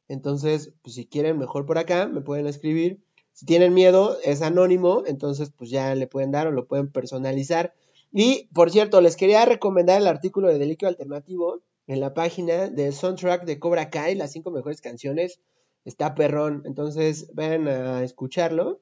[0.09, 5.03] Entonces, pues si quieren mejor por acá, me pueden escribir si tienen miedo, es anónimo,
[5.07, 7.75] entonces pues ya le pueden dar o lo pueden personalizar.
[8.13, 12.93] Y por cierto, les quería recomendar el artículo de Deliquio Alternativo en la página del
[12.93, 15.41] soundtrack de Cobra Kai, las cinco mejores canciones.
[15.85, 18.81] Está perrón, entonces vayan a escucharlo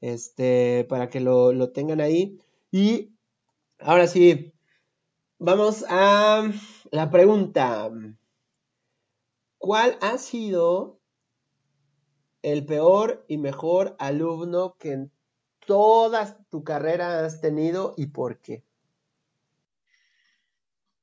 [0.00, 2.38] este, para que lo, lo tengan ahí.
[2.70, 3.14] Y
[3.78, 4.52] ahora sí,
[5.38, 6.50] vamos a
[6.90, 7.90] la pregunta.
[9.58, 10.98] ¿Cuál ha sido
[12.44, 15.12] el peor y mejor alumno que en
[15.66, 18.62] toda tu carrera has tenido y por qué?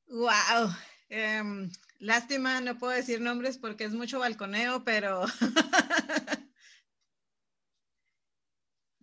[0.07, 0.69] Wow.
[1.09, 5.25] Em, lástima, no puedo decir nombres porque es mucho balconeo, pero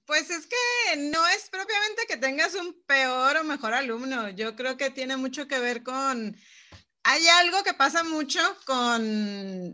[0.08, 4.30] Pues es que no es propiamente que tengas un peor o mejor alumno.
[4.30, 6.34] Yo creo que tiene mucho que ver con
[7.10, 9.00] hay algo que pasa mucho con,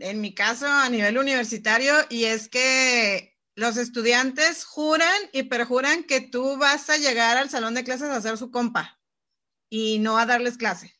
[0.01, 6.21] en mi caso, a nivel universitario, y es que los estudiantes juran y perjuran que
[6.21, 9.01] tú vas a llegar al salón de clases a hacer su compa
[9.69, 10.95] y no a darles clase.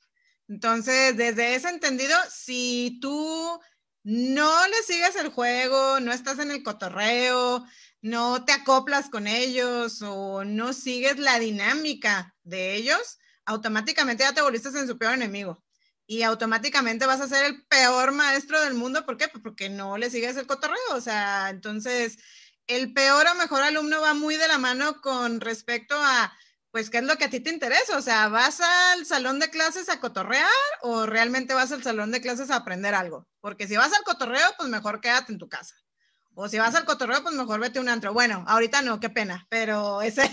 [0.49, 3.57] Entonces, desde ese entendido, si tú
[4.03, 7.65] no le sigues el juego, no estás en el cotorreo,
[8.01, 14.41] no te acoplas con ellos o no sigues la dinámica de ellos, automáticamente ya te
[14.41, 15.64] volviste en su peor enemigo
[16.07, 19.05] y automáticamente vas a ser el peor maestro del mundo.
[19.05, 19.27] ¿Por qué?
[19.27, 20.77] Pues porque no le sigues el cotorreo.
[20.93, 22.17] O sea, entonces,
[22.67, 26.33] el peor o mejor alumno va muy de la mano con respecto a,
[26.71, 27.97] pues, ¿qué es lo que a ti te interesa?
[27.97, 30.49] O sea, ¿vas al salón de clases a cotorrear
[30.81, 33.27] o realmente vas al salón de clases a aprender algo?
[33.41, 35.75] Porque si vas al cotorreo, pues mejor quédate en tu casa.
[36.37, 38.13] O si vas al cotorreo, pues mejor vete un antro.
[38.13, 40.27] Bueno, ahorita no, qué pena, pero esa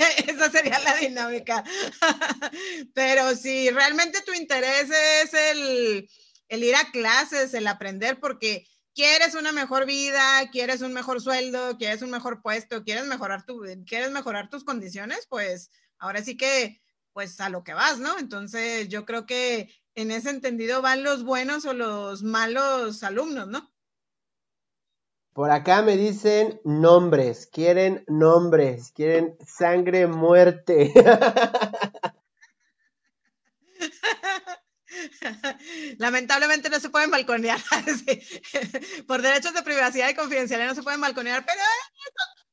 [0.50, 1.62] sería la dinámica.
[2.94, 6.10] pero si realmente tu interés es el,
[6.48, 11.78] el ir a clases, el aprender, porque quieres una mejor vida, quieres un mejor sueldo,
[11.78, 16.82] quieres un mejor puesto, quieres mejorar, tu, quieres mejorar tus condiciones, pues ahora sí que,
[17.12, 18.18] pues a lo que vas, ¿no?
[18.18, 23.72] Entonces yo creo que en ese entendido van los buenos o los malos alumnos, ¿no?
[25.32, 30.92] Por acá me dicen nombres, quieren nombres, quieren sangre, muerte.
[35.98, 37.58] Lamentablemente no se pueden balconear.
[39.06, 41.62] Por derechos de privacidad y confidencialidad no se pueden balconear, pero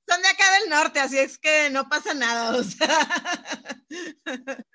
[0.08, 2.64] son de acá del norte, así es que no pasa nada.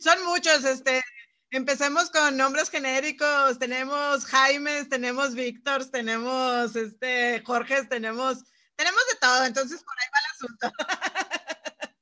[0.00, 1.02] Son muchos, este,
[1.50, 8.44] empecemos con nombres genéricos, tenemos Jaimes, tenemos Víctor, tenemos este Jorge, tenemos,
[8.76, 10.70] tenemos de todo, entonces por ahí va el asunto.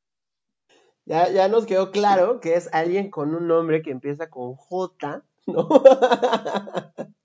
[1.09, 5.23] Ya, ya nos quedó claro que es alguien con un nombre que empieza con J,
[5.47, 5.69] ¿no?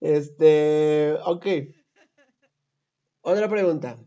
[0.00, 1.46] Este, ok.
[3.22, 3.98] Otra pregunta.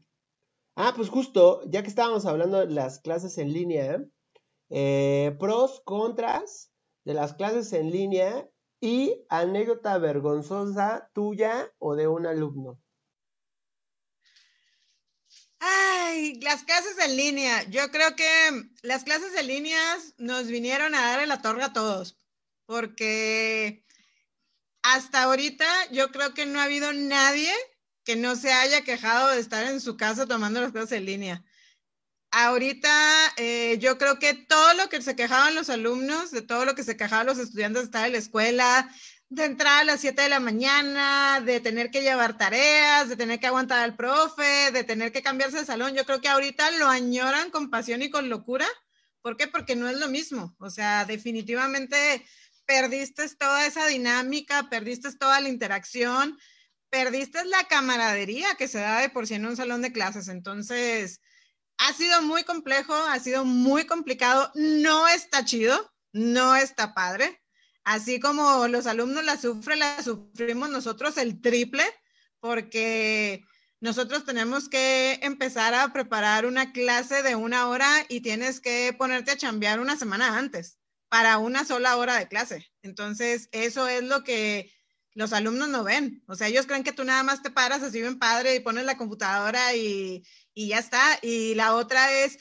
[0.75, 4.07] Ah, pues justo, ya que estábamos hablando de las clases en línea, eh,
[5.39, 6.71] pros, contras
[7.03, 12.81] de las clases en línea y anécdota vergonzosa tuya o de un alumno.
[15.59, 17.63] Ay, las clases en línea.
[17.69, 18.25] Yo creo que
[18.81, 19.79] las clases en línea
[20.17, 22.17] nos vinieron a dar en la torre a todos,
[22.65, 23.85] porque
[24.81, 27.51] hasta ahorita yo creo que no ha habido nadie
[28.03, 31.45] que no se haya quejado de estar en su casa tomando las clases en línea.
[32.31, 32.89] Ahorita
[33.35, 36.83] eh, yo creo que todo lo que se quejaban los alumnos, de todo lo que
[36.83, 38.89] se quejaban los estudiantes de estar en la escuela,
[39.27, 43.39] de entrar a las 7 de la mañana, de tener que llevar tareas, de tener
[43.39, 46.87] que aguantar al profe, de tener que cambiarse de salón, yo creo que ahorita lo
[46.87, 48.67] añoran con pasión y con locura.
[49.21, 49.47] ¿Por qué?
[49.47, 50.55] Porque no es lo mismo.
[50.59, 52.25] O sea, definitivamente
[52.65, 56.37] perdiste toda esa dinámica, perdiste toda la interacción,
[56.89, 60.27] perdiste la camaradería que se da de por sí en un salón de clases.
[60.27, 61.21] Entonces,
[61.81, 67.41] ha sido muy complejo, ha sido muy complicado, no está chido, no está padre.
[67.83, 71.83] Así como los alumnos la sufren, la sufrimos nosotros el triple,
[72.39, 73.43] porque
[73.79, 79.31] nosotros tenemos que empezar a preparar una clase de una hora y tienes que ponerte
[79.31, 80.77] a chambear una semana antes
[81.09, 82.71] para una sola hora de clase.
[82.83, 84.71] Entonces, eso es lo que
[85.13, 86.23] los alumnos no ven.
[86.27, 88.85] O sea, ellos creen que tú nada más te paras así bien padre y pones
[88.85, 91.19] la computadora y, y ya está.
[91.21, 92.37] Y la otra es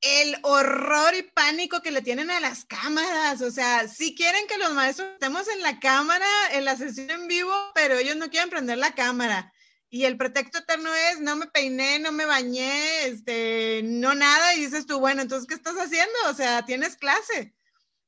[0.00, 3.40] el horror y pánico que le tienen a las cámaras.
[3.40, 7.28] O sea, si quieren que los maestros estemos en la cámara, en la sesión en
[7.28, 9.52] vivo, pero ellos no quieren prender la cámara.
[9.88, 14.54] Y el pretexto eterno es, no me peiné, no me bañé, este, no nada.
[14.54, 16.12] Y dices tú, bueno, entonces, ¿qué estás haciendo?
[16.28, 17.54] O sea, tienes clase.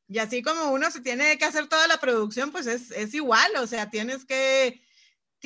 [0.09, 3.51] Y así como uno se tiene que hacer toda la producción, pues es, es igual,
[3.57, 4.83] o sea, tienes que,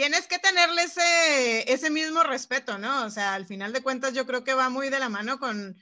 [0.00, 0.84] tienes que tenerle
[1.66, 3.04] ese, mismo respeto, ¿no?
[3.04, 5.76] O sea, al final de cuentas yo creo que va muy de la mano con,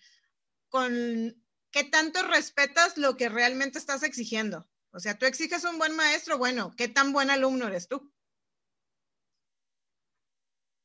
[1.70, 4.66] qué tanto respetas lo que realmente estás exigiendo.
[4.90, 8.12] O sea, tú exiges un buen maestro, bueno, ¿qué tan buen alumno eres tú?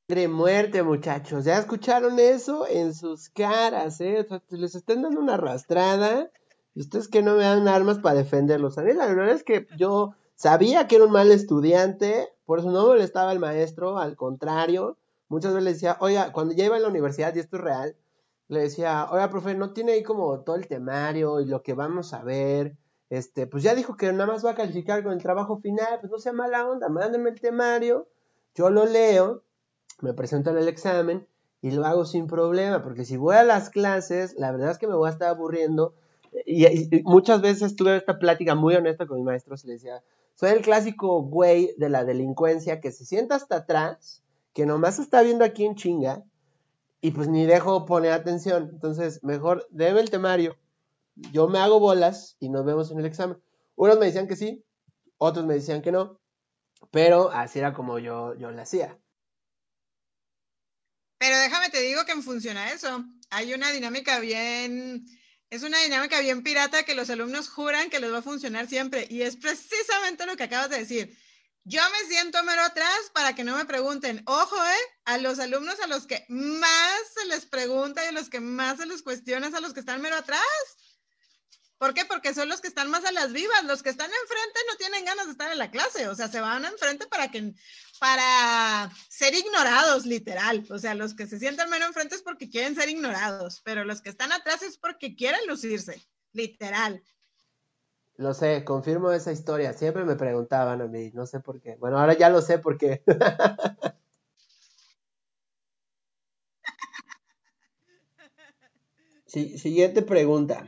[0.10, 1.46] De muerte, muchachos.
[1.46, 4.00] ¿Ya escucharon eso en sus caras?
[4.00, 4.28] ¿eh?
[4.50, 6.30] les están dando una arrastrada
[6.76, 8.78] y ustedes que no me dan armas para defenderlos.
[8.78, 12.71] A mí la verdad es que yo sabía que era un mal estudiante, por eso
[12.71, 14.97] no molestaba al maestro, al contrario.
[15.29, 17.95] Muchas veces le decía, oiga, cuando ya iba a la universidad, y esto es real,
[18.47, 22.13] le decía, oiga, profe, ¿no tiene ahí como todo el temario y lo que vamos
[22.13, 22.77] a ver?
[23.10, 26.12] Este, pues ya dijo que nada más va a calificar con el trabajo final, pues
[26.12, 28.08] no sea mala onda, mándeme el temario,
[28.56, 29.43] yo lo leo,
[30.01, 31.27] me presento en el examen
[31.62, 34.88] y lo hago sin problema, porque si voy a las clases, la verdad es que
[34.88, 35.93] me voy a estar aburriendo
[36.45, 40.03] y, muchas veces tuve esta plática muy honesta con mis maestros y les decía,
[40.36, 45.22] soy el clásico güey de la delincuencia que se sienta hasta atrás, que nomás está
[45.22, 46.24] viendo aquí en chinga
[47.02, 48.69] y pues ni dejo poner atención.
[48.72, 50.58] Entonces, mejor debe el temario.
[51.15, 53.38] Yo me hago bolas y nos vemos en el examen.
[53.76, 54.63] Unos me decían que sí,
[55.17, 56.19] otros me decían que no,
[56.91, 58.98] pero así era como yo, yo lo hacía.
[61.17, 63.04] Pero déjame te digo que funciona eso.
[63.30, 65.06] Hay una dinámica bien
[65.54, 69.06] es una dinámica bien pirata que los alumnos juran que les va a funcionar siempre.
[69.08, 71.16] Y es precisamente lo que acabas de decir.
[71.63, 74.24] Yo me siento mero atrás para que no me pregunten.
[74.26, 74.82] Ojo, ¿eh?
[75.06, 78.78] A los alumnos a los que más se les pregunta y a los que más
[78.78, 80.42] se les cuestiona es a los que están mero atrás.
[81.78, 82.06] ¿Por qué?
[82.06, 83.63] Porque son los que están más a las vivas.
[83.65, 86.08] Los que están enfrente no tienen ganas de estar en la clase.
[86.08, 87.54] O sea, se van enfrente para que,
[88.00, 90.65] para ser ignorados, literal.
[90.69, 94.02] O sea, los que se sientan menos enfrente es porque quieren ser ignorados, pero los
[94.02, 96.02] que están atrás es porque quieren lucirse,
[96.32, 97.04] literal.
[98.15, 99.74] Lo sé, confirmo esa historia.
[99.74, 101.76] Siempre me preguntaban a mí, no sé por qué.
[101.78, 103.04] Bueno, ahora ya lo sé por qué.
[109.58, 110.67] siguiente pregunta.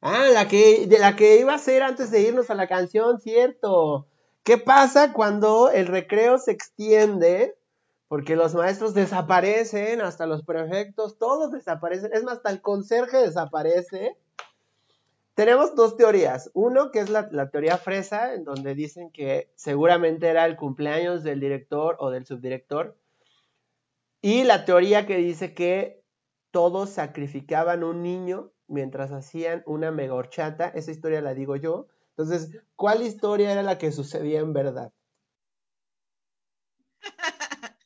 [0.00, 3.20] Ah, la que, de la que iba a ser antes de irnos a la canción,
[3.20, 4.06] cierto.
[4.44, 7.56] ¿Qué pasa cuando el recreo se extiende?
[8.06, 12.12] Porque los maestros desaparecen, hasta los prefectos, todos desaparecen.
[12.14, 14.16] Es más, hasta el conserje desaparece.
[15.34, 16.50] Tenemos dos teorías.
[16.54, 21.24] Uno, que es la, la, teoría fresa, en donde dicen que seguramente era el cumpleaños
[21.24, 22.96] del director o del subdirector.
[24.22, 26.02] Y la teoría que dice que
[26.50, 30.68] todos sacrificaban un niño mientras hacían una mega horchata.
[30.68, 31.88] Esa historia la digo yo.
[32.16, 34.92] Entonces, ¿cuál historia era la que sucedía en verdad?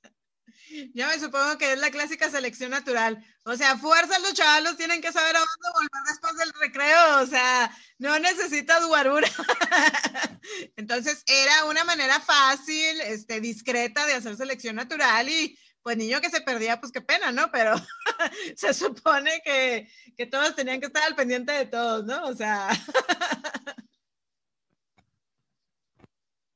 [0.95, 3.25] Yo me supongo que es la clásica selección natural.
[3.45, 7.21] O sea, fuerza los chavalos tienen que saber a dónde volver después del recreo.
[7.23, 9.29] O sea, no necesitas guarura.
[10.77, 16.31] Entonces, era una manera fácil, este, discreta de hacer selección natural y pues niño que
[16.31, 17.51] se perdía, pues qué pena, ¿no?
[17.53, 17.75] Pero
[18.57, 22.25] se supone que, que, todos tenían que estar al pendiente de todos, ¿no?
[22.25, 22.69] O sea.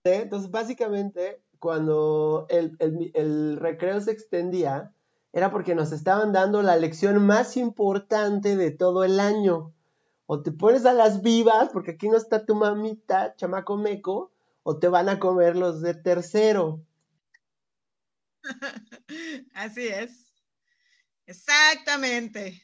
[0.04, 4.92] Entonces, básicamente, cuando el, el, el, recreo se extendía,
[5.32, 9.72] era porque nos estaban dando la lección más importante de todo el año.
[10.26, 14.30] O te pones a las vivas, porque aquí no está tu mamita, chamaco meco,
[14.62, 16.80] o te van a comer los de tercero.
[19.54, 20.32] Así es.
[21.26, 22.62] Exactamente.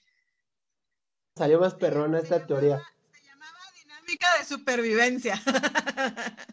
[1.37, 2.81] Salió más perrona esta teoría.
[3.13, 5.41] Se llamaba dinámica de supervivencia.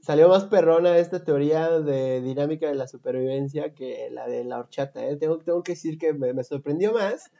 [0.00, 5.04] Salió más perrona esta teoría de dinámica de la supervivencia que la de la horchata.
[5.06, 5.16] ¿eh?
[5.16, 7.30] Tengo, tengo, que decir que me, me, sorprendió más.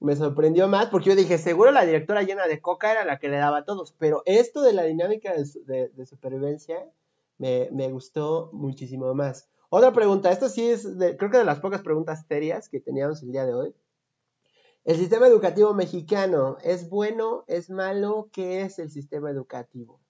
[0.00, 3.28] Me sorprendió más porque yo dije, seguro la directora llena de coca era la que
[3.28, 3.94] le daba a todos.
[3.98, 6.78] Pero esto de la dinámica de, de, de supervivencia
[7.38, 9.48] me, me, gustó muchísimo más.
[9.70, 13.22] Otra pregunta, esto sí es, de, creo que de las pocas preguntas serias que teníamos
[13.22, 13.74] el día de hoy.
[14.84, 18.30] ¿El sistema educativo mexicano es bueno, es malo?
[18.32, 20.00] ¿Qué es el sistema educativo?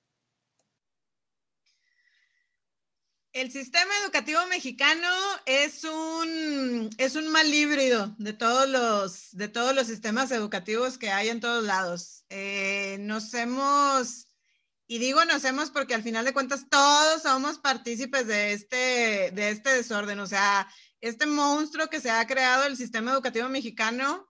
[3.33, 5.09] El sistema educativo mexicano
[5.47, 11.11] es un, es un mal híbrido de todos, los, de todos los sistemas educativos que
[11.11, 12.25] hay en todos lados.
[12.31, 14.28] Eh, nos hemos
[14.91, 19.51] y digo nos hemos porque al final de cuentas todos somos partícipes de este, de
[19.51, 20.19] este desorden.
[20.19, 20.67] O sea,
[21.03, 24.27] este monstruo que se ha creado el sistema educativo mexicano,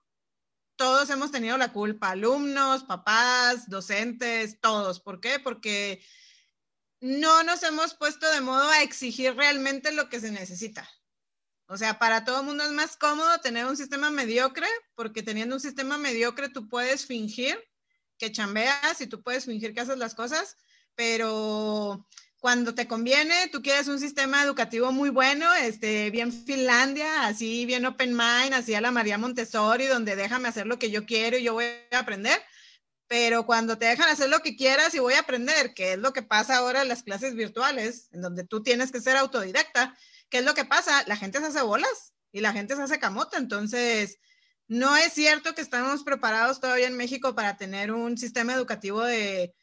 [0.75, 4.99] todos hemos tenido la culpa, alumnos, papás, docentes, todos.
[4.99, 5.39] ¿Por qué?
[5.39, 6.03] Porque
[6.99, 10.89] no nos hemos puesto de modo a exigir realmente lo que se necesita.
[11.67, 15.55] O sea, para todo el mundo es más cómodo tener un sistema mediocre, porque teniendo
[15.55, 17.57] un sistema mediocre tú puedes fingir
[18.19, 20.57] que chambeas y tú puedes fingir que haces las cosas,
[20.93, 22.05] pero
[22.39, 27.85] cuando te conviene, tú quieres un sistema educativo muy bueno, este, bien Finlandia, así bien
[27.85, 31.43] open mind, así a la María Montessori, donde déjame hacer lo que yo quiero y
[31.43, 32.39] yo voy a aprender.
[33.07, 36.13] Pero cuando te dejan hacer lo que quieras y voy a aprender, que es lo
[36.13, 39.97] que pasa ahora en las clases virtuales, en donde tú tienes que ser autodidacta,
[40.29, 41.03] ¿qué es lo que pasa?
[41.07, 43.37] La gente se hace bolas y la gente se hace camota.
[43.37, 44.19] Entonces,
[44.69, 49.55] no es cierto que estamos preparados todavía en México para tener un sistema educativo de,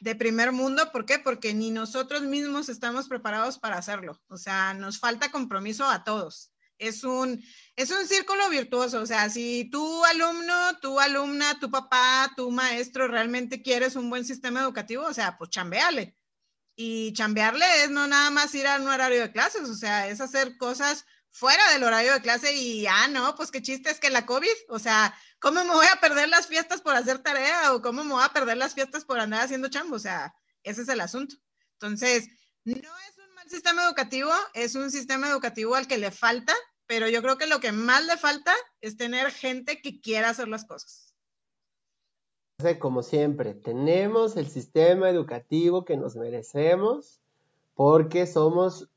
[0.00, 0.92] de primer mundo.
[0.92, 1.18] ¿Por qué?
[1.18, 4.20] Porque ni nosotros mismos estamos preparados para hacerlo.
[4.28, 6.52] O sea, nos falta compromiso a todos.
[6.76, 7.42] Es un,
[7.74, 9.00] es un círculo virtuoso.
[9.00, 14.26] O sea, si tu alumno, tu alumna, tu papá, tu maestro realmente quieres un buen
[14.26, 16.14] sistema educativo, o sea, pues chambeale.
[16.76, 20.20] Y chambearle es no nada más ir a un horario de clases, o sea, es
[20.20, 21.06] hacer cosas
[21.38, 24.48] fuera del horario de clase y, ah, no, pues qué chiste es que la COVID,
[24.70, 28.12] o sea, ¿cómo me voy a perder las fiestas por hacer tarea o cómo me
[28.12, 29.94] voy a perder las fiestas por andar haciendo chambo?
[29.94, 30.34] O sea,
[30.64, 31.36] ese es el asunto.
[31.74, 32.28] Entonces,
[32.64, 36.54] no es un mal sistema educativo, es un sistema educativo al que le falta,
[36.86, 40.48] pero yo creo que lo que más le falta es tener gente que quiera hacer
[40.48, 41.14] las cosas.
[42.80, 47.20] Como siempre, tenemos el sistema educativo que nos merecemos
[47.74, 48.88] porque somos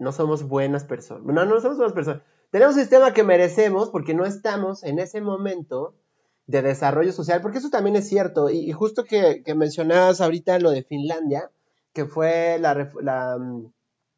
[0.00, 1.24] no somos buenas personas.
[1.24, 2.22] No, no somos buenas personas.
[2.50, 5.94] Tenemos un sistema que merecemos porque no estamos en ese momento
[6.46, 8.50] de desarrollo social, porque eso también es cierto.
[8.50, 11.50] Y, justo que, mencionabas ahorita lo de Finlandia,
[11.92, 13.72] que fue la, la, mm,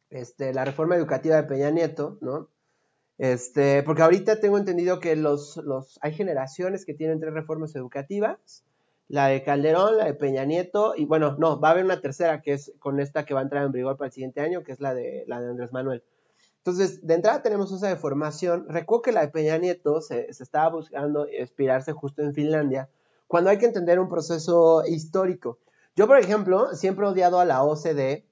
[0.09, 2.49] este, la reforma educativa de Peña Nieto, ¿no?
[3.17, 8.63] Este, porque ahorita tengo entendido que los, los, hay generaciones que tienen tres reformas educativas
[9.07, 12.41] la de Calderón, la de Peña Nieto, y bueno, no, va a haber una tercera
[12.41, 14.71] que es con esta que va a entrar en vigor para el siguiente año, que
[14.71, 16.03] es la de, la de Andrés Manuel.
[16.57, 18.67] Entonces, de entrada tenemos esa de formación.
[18.69, 22.89] Recuerdo que la de Peña Nieto se, se estaba buscando inspirarse justo en Finlandia,
[23.27, 25.59] cuando hay que entender un proceso histórico.
[25.95, 28.25] Yo, por ejemplo, siempre he odiado a la OCDE,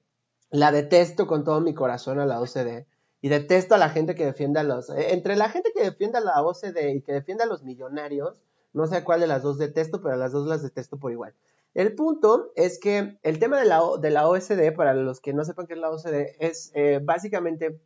[0.50, 2.86] la detesto con todo mi corazón a la OCDE,
[3.20, 4.90] y detesto a la gente que defiende a los...
[4.90, 8.42] Eh, entre la gente que defiende a la OCDE y que defiende a los millonarios,
[8.72, 11.34] no sé cuál de las dos detesto, pero a las dos las detesto por igual.
[11.74, 13.82] El punto es que el tema de la,
[14.28, 17.80] OSD, para los que no sepan qué es la OSD, es eh, básicamente,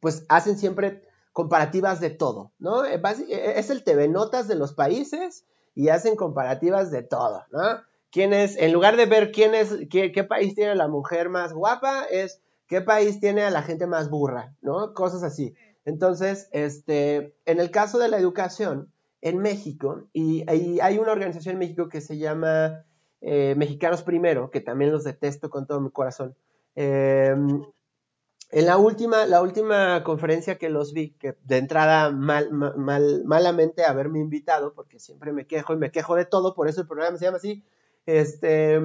[0.00, 1.02] pues hacen siempre
[1.32, 2.84] comparativas de todo, ¿no?
[2.84, 7.80] Eh, eh, es el TV Notas de los países y hacen comparativas de todo, ¿no?
[8.10, 12.04] ¿Quién es, en lugar de ver quién es, qué, país tiene la mujer más guapa,
[12.04, 14.92] es qué país tiene a la gente más burra, ¿no?
[14.92, 15.54] Cosas así.
[15.86, 18.92] Entonces, este, en el caso de la educación,
[19.22, 22.84] en México, y, y hay una organización en México que se llama
[23.22, 26.36] eh, Mexicanos Primero, que también los detesto con todo mi corazón.
[26.74, 27.62] Em,
[28.50, 33.84] en la última, la última conferencia que los vi, que de entrada mal, mal, malamente
[33.84, 37.16] haberme invitado, porque siempre me quejo y me quejo de todo, por eso el programa
[37.16, 37.64] se llama así,
[38.06, 38.80] este,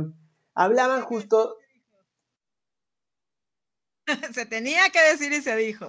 [0.53, 1.57] hablaban justo...
[4.33, 5.87] Se tenía que decir y se dijo.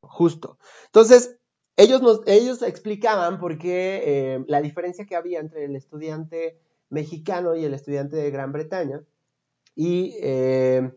[0.00, 0.58] Justo.
[0.86, 1.38] Entonces,
[1.76, 6.58] ellos, ellos explicaban por qué eh, la diferencia que había entre el estudiante
[6.88, 9.02] mexicano y el estudiante de Gran Bretaña.
[9.74, 10.92] Y eh,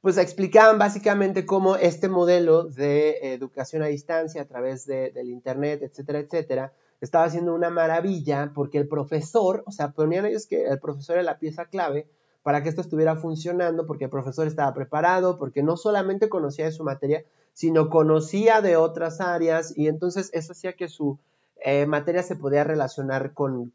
[0.00, 6.20] pues explicaban básicamente cómo este modelo de educación a distancia a través del Internet, etcétera,
[6.20, 11.16] etcétera, estaba haciendo una maravilla porque el profesor, o sea, ponían ellos que el profesor
[11.16, 12.08] era la pieza clave
[12.42, 16.72] para que esto estuviera funcionando, porque el profesor estaba preparado, porque no solamente conocía de
[16.72, 17.24] su materia,
[17.58, 21.18] sino conocía de otras áreas y entonces eso hacía que su
[21.56, 23.72] eh, materia se podía relacionar con,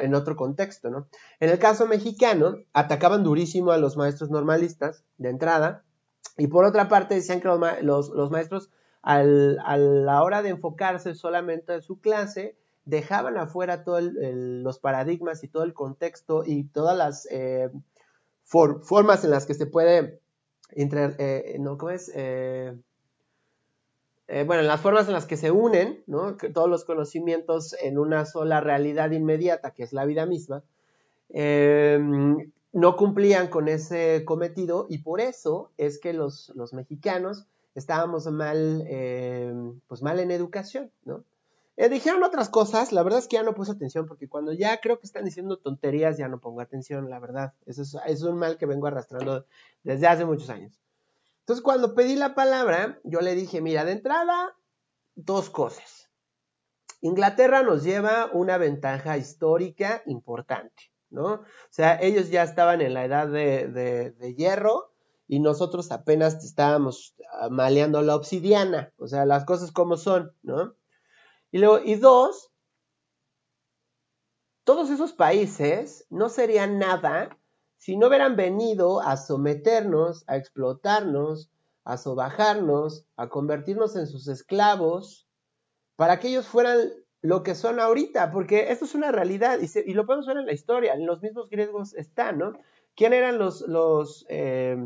[0.00, 1.06] en otro contexto, ¿no?
[1.38, 5.84] En el caso mexicano, atacaban durísimo a los maestros normalistas de entrada,
[6.36, 7.46] y por otra parte decían que
[7.82, 8.70] los, los, maestros
[9.02, 15.48] a la hora de enfocarse solamente en su clase, dejaban afuera todos los paradigmas y
[15.48, 17.70] todo el contexto y todas las eh,
[18.42, 20.20] formas en las que se puede,
[20.74, 21.58] eh.
[21.78, 22.12] ¿Cómo es?
[24.28, 26.36] Bueno, las formas en las que se unen, ¿no?
[26.36, 30.64] todos los conocimientos en una sola realidad inmediata, que es la vida misma,
[31.30, 31.98] eh,
[32.72, 39.52] no cumplían con ese cometido y por eso es que los, mexicanos estábamos mal, eh,
[39.86, 41.24] pues mal en educación, ¿no?
[41.76, 44.98] dijeron otras cosas, la verdad es que ya no puse atención porque cuando ya creo
[44.98, 47.52] que están diciendo tonterías ya no pongo atención, la verdad.
[47.66, 49.44] Eso es un mal que vengo arrastrando
[49.84, 50.80] desde hace muchos años.
[51.46, 54.56] Entonces, cuando pedí la palabra, yo le dije, mira, de entrada,
[55.14, 56.10] dos cosas.
[57.00, 61.34] Inglaterra nos lleva una ventaja histórica importante, ¿no?
[61.34, 64.92] O sea, ellos ya estaban en la edad de, hierro
[65.28, 70.74] y nosotros apenas estábamos ah, maleando la obsidiana, o sea, las cosas como son, ¿no?
[71.52, 72.50] Y luego, y dos,
[74.64, 77.38] todos esos países no serían nada
[77.76, 81.50] si no hubieran venido a someternos, a explotarnos,
[81.84, 85.28] a sobajarnos, a convertirnos en sus esclavos,
[85.94, 86.90] para que ellos fueran
[87.22, 90.52] lo que son ahorita, porque esto es una realidad y, lo podemos ver en la
[90.52, 92.52] historia, en los mismos griegos están, ¿no?
[92.94, 93.64] ¿Quién eran los,
[94.28, 94.76] eh,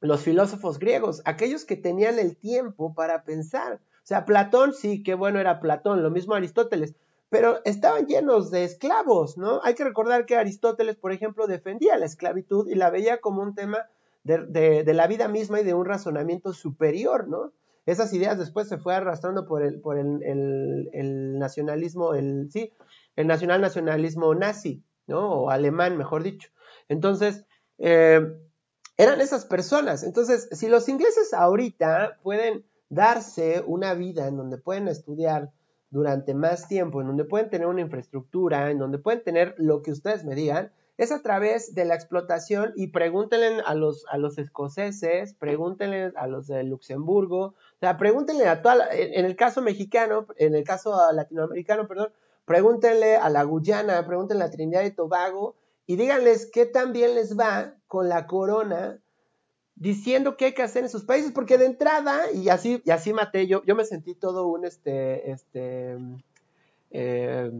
[0.00, 1.22] los filósofos griegos?
[1.24, 3.74] Aquellos que tenían el tiempo para pensar.
[3.74, 6.94] O sea, Platón, sí, qué bueno era Platón, lo mismo Aristóteles,
[7.34, 9.60] pero estaban llenos de esclavos, ¿no?
[9.64, 13.56] Hay que recordar que Aristóteles, por ejemplo, defendía la esclavitud y la veía como un
[13.56, 13.88] tema
[14.22, 17.52] de, la vida misma y de un razonamiento superior, ¿no?
[17.86, 22.72] Esas ideas después se fue arrastrando por el, por el, nacionalismo, el, sí,
[23.16, 25.28] el nacional nacionalismo nazi, ¿no?
[25.32, 26.50] O alemán, mejor dicho.
[26.88, 27.46] Entonces,
[27.78, 28.32] eh,
[28.96, 30.04] eran esas personas.
[30.04, 35.50] Entonces, si los ingleses ahorita pueden darse una vida en donde pueden estudiar
[35.94, 39.92] durante más tiempo, en donde pueden tener una infraestructura, en donde pueden tener lo que
[39.92, 42.72] ustedes me digan, es a través de la explotación.
[42.74, 48.48] Y pregúntenle a los, a los escoceses, pregúntenle a los de Luxemburgo, o sea, pregúntenle
[48.48, 52.08] a toda, en el caso mexicano, en el caso latinoamericano, perdón,
[52.44, 55.54] pregúntenle a la Guyana, pregúntenle a Trinidad y Tobago
[55.86, 58.98] y díganles qué tan bien les va con la corona
[59.76, 63.12] diciendo qué hay que hacer en sus países, porque de entrada, y así, y así
[63.12, 65.98] maté, yo, yo me sentí todo un este, este
[66.90, 67.50] eh,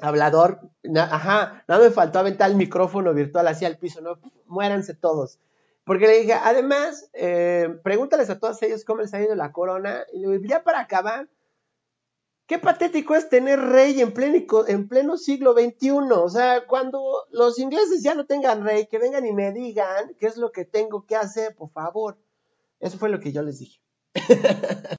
[0.00, 0.60] hablador,
[0.96, 5.38] ajá, nada me faltó aventar el micrófono virtual hacia el piso, no, muéranse todos.
[5.84, 10.04] Porque le dije, además, eh, pregúntales a todos ellos cómo les ha ido la corona,
[10.12, 11.28] y le ya para acabar,
[12.50, 15.90] Qué patético es tener rey en pleno, en pleno siglo XXI.
[16.10, 20.26] O sea, cuando los ingleses ya no tengan rey, que vengan y me digan qué
[20.26, 22.18] es lo que tengo que hacer, por favor.
[22.80, 23.80] Eso fue lo que yo les dije.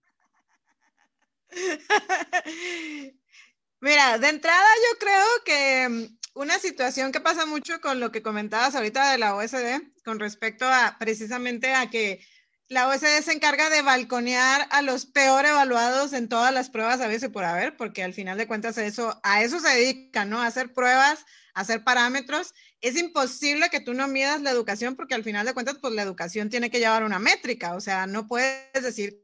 [3.81, 8.23] Mira, de entrada yo creo que mm, una situación que pasa mucho con lo que
[8.23, 12.25] comentabas ahorita de la OSD, con respecto a precisamente a que
[12.71, 17.07] la OSD se encarga de balconear a los peor evaluados en todas las pruebas a
[17.07, 20.41] veces por haber, porque al final de cuentas eso, a eso se dedica, ¿no?
[20.41, 22.53] A hacer pruebas, a hacer parámetros.
[22.79, 26.01] Es imposible que tú no midas la educación porque al final de cuentas, pues la
[26.01, 29.21] educación tiene que llevar una métrica, o sea, no puedes decir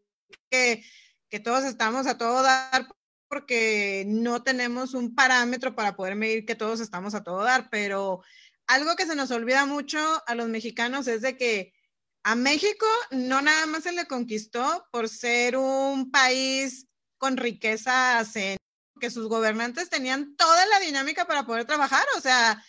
[0.49, 0.83] que,
[1.29, 2.89] que todos estamos a todo dar
[3.29, 8.21] porque no tenemos un parámetro para poder medir que todos estamos a todo dar, pero
[8.67, 11.76] algo que se nos olvida mucho a los mexicanos es de que
[12.27, 16.85] a México no nada más se le conquistó por ser un país
[17.17, 18.33] con riquezas
[18.99, 22.61] que sus gobernantes tenían toda la dinámica para poder trabajar, o sea,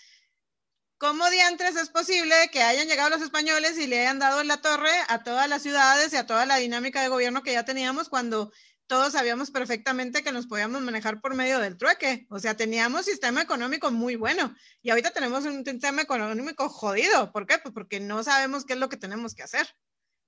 [0.96, 4.92] ¿cómo diantres es posible que hayan llegado los españoles y le hayan dado la torre
[5.08, 8.52] a todas las ciudades y a toda la dinámica de gobierno que ya teníamos cuando
[8.88, 12.26] todos sabíamos perfectamente que nos podíamos manejar por medio del trueque.
[12.30, 17.30] O sea, teníamos sistema económico muy bueno y ahorita tenemos un sistema económico jodido.
[17.30, 17.58] ¿Por qué?
[17.58, 19.68] Pues porque no sabemos qué es lo que tenemos que hacer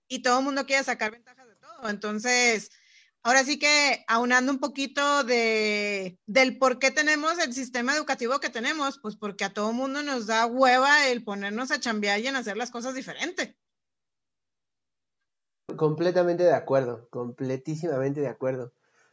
[0.09, 1.89] y todo el mundo quiere sacar ventajas de todo.
[1.89, 2.71] Entonces,
[3.23, 8.51] ahora sí que aunando un poquito de, del por qué tenemos el sistema educativo que
[8.51, 12.27] tenemos, pues porque a todo el mundo nos da hueva el ponernos a chambear y
[12.27, 13.57] en hacer las cosas diferente.
[15.77, 18.73] Completamente de acuerdo, completísimamente de acuerdo.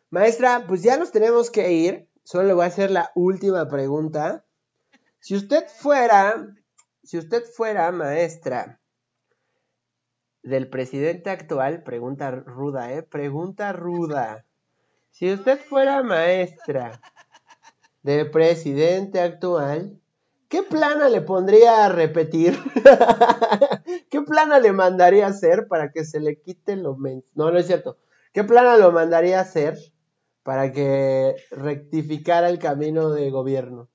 [0.10, 2.08] Maestra, pues ya nos tenemos que ir.
[2.24, 4.46] Solo le voy a hacer la última pregunta.
[5.20, 6.48] Si usted fuera,
[7.04, 8.80] si usted fuera maestra
[10.44, 13.04] del presidente actual, pregunta ruda, ¿eh?
[13.04, 14.46] Pregunta ruda.
[15.12, 17.02] Si usted fuera maestra
[18.04, 20.00] del presidente actual,
[20.48, 22.58] ¿qué plana le pondría a repetir?
[24.10, 27.24] ¿Qué plana le mandaría hacer para que se le quite lo menos?
[27.36, 27.98] No, no es cierto.
[28.34, 29.78] ¿Qué plana lo mandaría hacer
[30.44, 33.90] para que rectificara el camino de gobierno?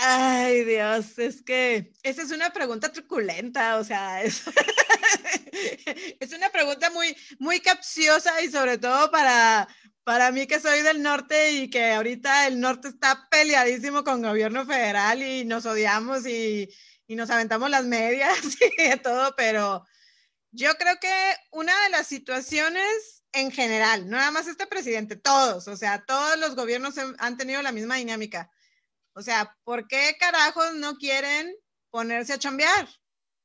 [0.00, 4.42] Ay, Dios, es que esa es una pregunta truculenta, o sea, es,
[6.20, 9.68] es una pregunta muy, muy capciosa y sobre todo para,
[10.02, 14.66] para mí que soy del norte y que ahorita el norte está peleadísimo con gobierno
[14.66, 16.68] federal y nos odiamos y,
[17.06, 18.38] y nos aventamos las medias
[18.78, 19.84] y todo, pero
[20.50, 25.68] yo creo que una de las situaciones en general, no nada más este presidente, todos,
[25.68, 28.50] o sea, todos los gobiernos han tenido la misma dinámica.
[29.12, 31.54] O sea, ¿por qué carajos no quieren
[31.90, 32.88] ponerse a chambear?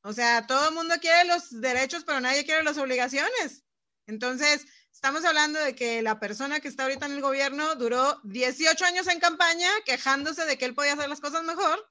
[0.04, 3.64] O sea, todo el mundo quiere los derechos, pero nadie quiere las obligaciones.
[4.08, 8.86] Entonces, Estamos hablando de que la persona que está ahorita en el gobierno duró 18
[8.86, 11.90] años en campaña quejándose de que él podía hacer las cosas mejor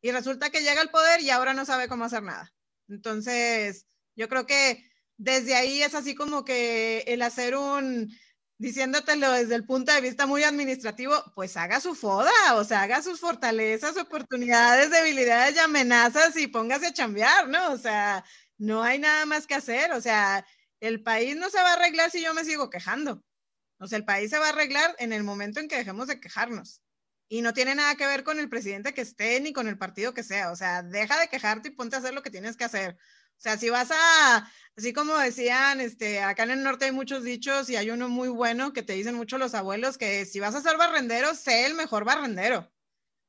[0.00, 2.52] y resulta que llega al poder y ahora no sabe cómo hacer nada.
[2.88, 3.86] Entonces,
[4.16, 4.84] yo creo que
[5.16, 8.12] desde ahí es así como que el hacer un,
[8.58, 13.02] diciéndotelo desde el punto de vista muy administrativo, pues haga su foda, o sea, haga
[13.02, 17.72] sus fortalezas, oportunidades, debilidades y amenazas y póngase a chambear, ¿no?
[17.72, 18.24] O sea,
[18.58, 20.44] no hay nada más que hacer, o sea,
[20.80, 23.22] el país no se va a arreglar si yo me sigo quejando.
[23.80, 26.20] O sea, el país se va a arreglar en el momento en que dejemos de
[26.20, 26.82] quejarnos.
[27.28, 30.14] Y no tiene nada que ver con el presidente que esté ni con el partido
[30.14, 30.50] que sea.
[30.50, 32.96] O sea, deja de quejarte y ponte a hacer lo que tienes que hacer.
[33.38, 37.22] O sea, si vas a, así como decían, este, acá en el norte hay muchos
[37.22, 40.56] dichos y hay uno muy bueno que te dicen mucho los abuelos, que si vas
[40.56, 42.72] a ser barrendero, sé el mejor barrendero.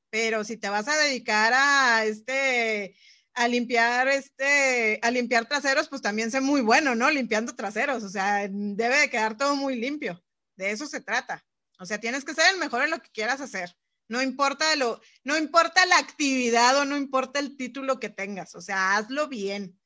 [0.09, 2.95] Pero si te vas a dedicar a este,
[3.33, 7.11] a limpiar este, a limpiar traseros, pues también sé muy bueno, ¿no?
[7.11, 10.23] Limpiando traseros, o sea, debe de quedar todo muy limpio.
[10.55, 11.45] De eso se trata.
[11.79, 13.75] O sea, tienes que ser el mejor en lo que quieras hacer.
[14.09, 18.61] No importa lo, no importa la actividad o no importa el título que tengas, o
[18.61, 19.79] sea, hazlo bien.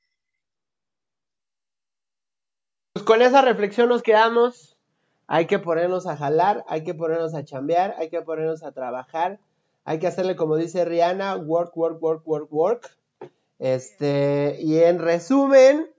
[2.93, 4.77] Pues con esa reflexión nos quedamos.
[5.27, 9.39] Hay que ponernos a jalar, hay que ponernos a chambear, hay que ponernos a trabajar,
[9.85, 12.97] hay que hacerle como dice Rihanna, work, work, work, work, work
[13.63, 15.89] este, y en resumen,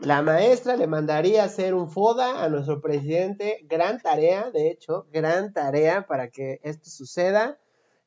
[0.00, 3.64] la maestra le mandaría hacer un FODA a nuestro presidente.
[3.68, 7.58] Gran tarea, de hecho, gran tarea para que esto suceda.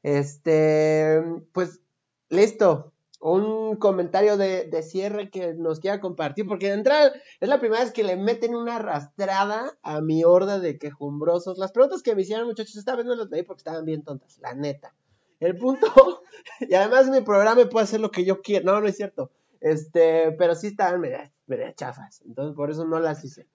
[0.03, 1.21] Este,
[1.51, 1.82] pues,
[2.29, 2.93] listo.
[3.19, 7.93] Un comentario de, cierre que nos quiera compartir, porque de entrada es la primera vez
[7.93, 11.59] que le meten una arrastrada a mi horda de quejumbrosos.
[11.59, 14.39] Las preguntas que me hicieron, muchachos, esta vez no las leí porque estaban bien tontas,
[14.39, 14.95] la neta.
[15.39, 15.88] El punto,
[16.61, 18.65] y además mi programa puede hacer lo que yo quiera.
[18.65, 19.29] No, no es cierto.
[19.62, 21.32] Este, pero sí estaban media,
[21.76, 22.22] chafas.
[22.26, 23.47] Entonces por eso no las hice.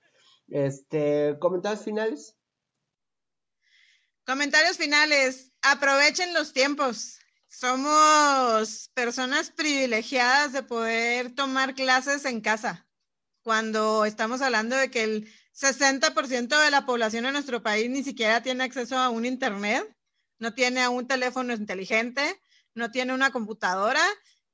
[0.49, 2.37] Este, comentarios finales.
[4.25, 5.53] Comentarios finales.
[5.61, 7.19] Aprovechen los tiempos.
[7.49, 12.87] Somos personas privilegiadas de poder tomar clases en casa.
[13.43, 18.43] Cuando estamos hablando de que el 60% de la población en nuestro país ni siquiera
[18.43, 19.97] tiene acceso a un internet
[20.39, 22.41] no tiene un teléfono inteligente,
[22.75, 24.03] no tiene una computadora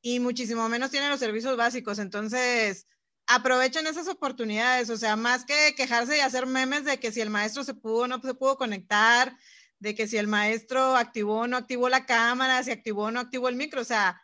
[0.02, 1.98] y muchísimo menos tienen los servicios básicos.
[1.98, 2.86] Entonces,
[3.26, 7.30] aprovechen esas oportunidades, o sea, más que quejarse y hacer memes de que si el
[7.30, 9.36] maestro se pudo o no se pudo conectar,
[9.78, 13.20] de que si el maestro activó o no activó la cámara, si activó o no
[13.20, 14.20] activó el micro, o sea,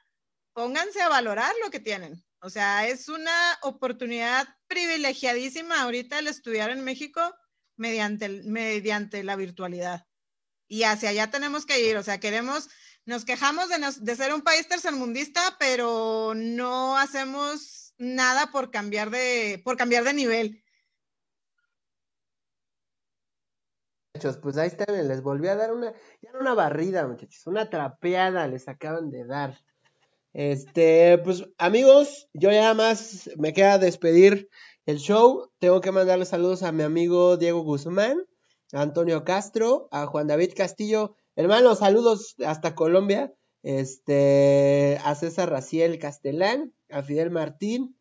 [0.53, 2.25] pónganse a valorar lo que tienen.
[2.41, 7.35] O sea, es una oportunidad privilegiadísima ahorita el estudiar en México
[7.77, 10.07] mediante, mediante la virtualidad.
[10.69, 12.69] Y hacia allá tenemos que ir, o sea, queremos,
[13.09, 19.63] nos quejamos de, de ser un país tercermundista, pero no hacemos nada por cambiar de,
[19.65, 20.63] por cambiar de nivel.
[24.43, 28.69] Pues ahí están, les volví a dar una, ya una barrida, muchachos, una trapeada les
[28.69, 29.59] acaban de dar.
[30.35, 34.51] Este, pues amigos, yo ya más me queda despedir
[34.85, 35.51] el show.
[35.59, 38.19] Tengo que mandarle saludos a mi amigo Diego Guzmán,
[38.75, 41.17] a Antonio Castro, a Juan David Castillo.
[41.39, 43.33] Hermanos, saludos hasta Colombia.
[43.63, 47.97] Este, a César Raciel Castelán, a Fidel Martín,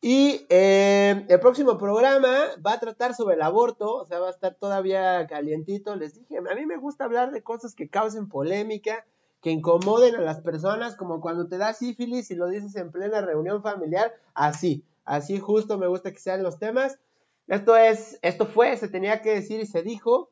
[0.00, 2.30] y eh, el próximo programa
[2.64, 5.96] va a tratar sobre el aborto, o sea, va a estar todavía calientito.
[5.96, 9.04] Les dije, a mí me gusta hablar de cosas que causen polémica,
[9.40, 13.22] que incomoden a las personas, como cuando te da sífilis y lo dices en plena
[13.22, 16.96] reunión familiar, así, así justo me gusta que sean los temas.
[17.48, 20.30] Esto es, esto fue, se tenía que decir y se dijo.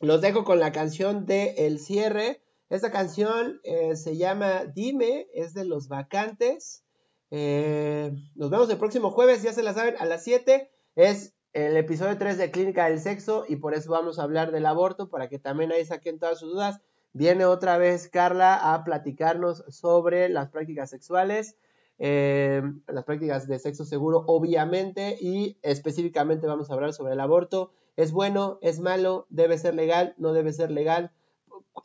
[0.00, 2.42] Los dejo con la canción de El Cierre.
[2.68, 6.84] Esta canción eh, se llama Dime, es de los vacantes.
[7.30, 11.76] Eh, nos vemos el próximo jueves, ya se la saben, a las 7 es el
[11.76, 15.28] episodio 3 de Clínica del Sexo y por eso vamos a hablar del aborto para
[15.28, 16.80] que también ahí saquen todas sus dudas.
[17.12, 21.56] Viene otra vez Carla a platicarnos sobre las prácticas sexuales,
[21.98, 27.72] eh, las prácticas de sexo seguro, obviamente, y específicamente vamos a hablar sobre el aborto.
[27.96, 28.58] ¿Es bueno?
[28.62, 29.26] ¿Es malo?
[29.30, 30.14] ¿Debe ser legal?
[30.18, 31.12] ¿No debe ser legal?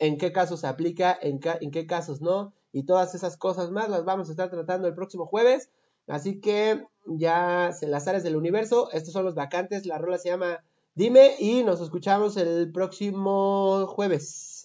[0.00, 1.16] ¿En qué casos se aplica?
[1.20, 2.54] ¿En, qué casos no?
[2.72, 5.70] y todas esas cosas más las vamos a estar tratando el próximo jueves.
[6.06, 10.28] Así que ya en las áreas del universo, estos son los vacantes, la rola se
[10.28, 10.62] llama
[10.94, 14.55] Dime y nos escuchamos el próximo jueves.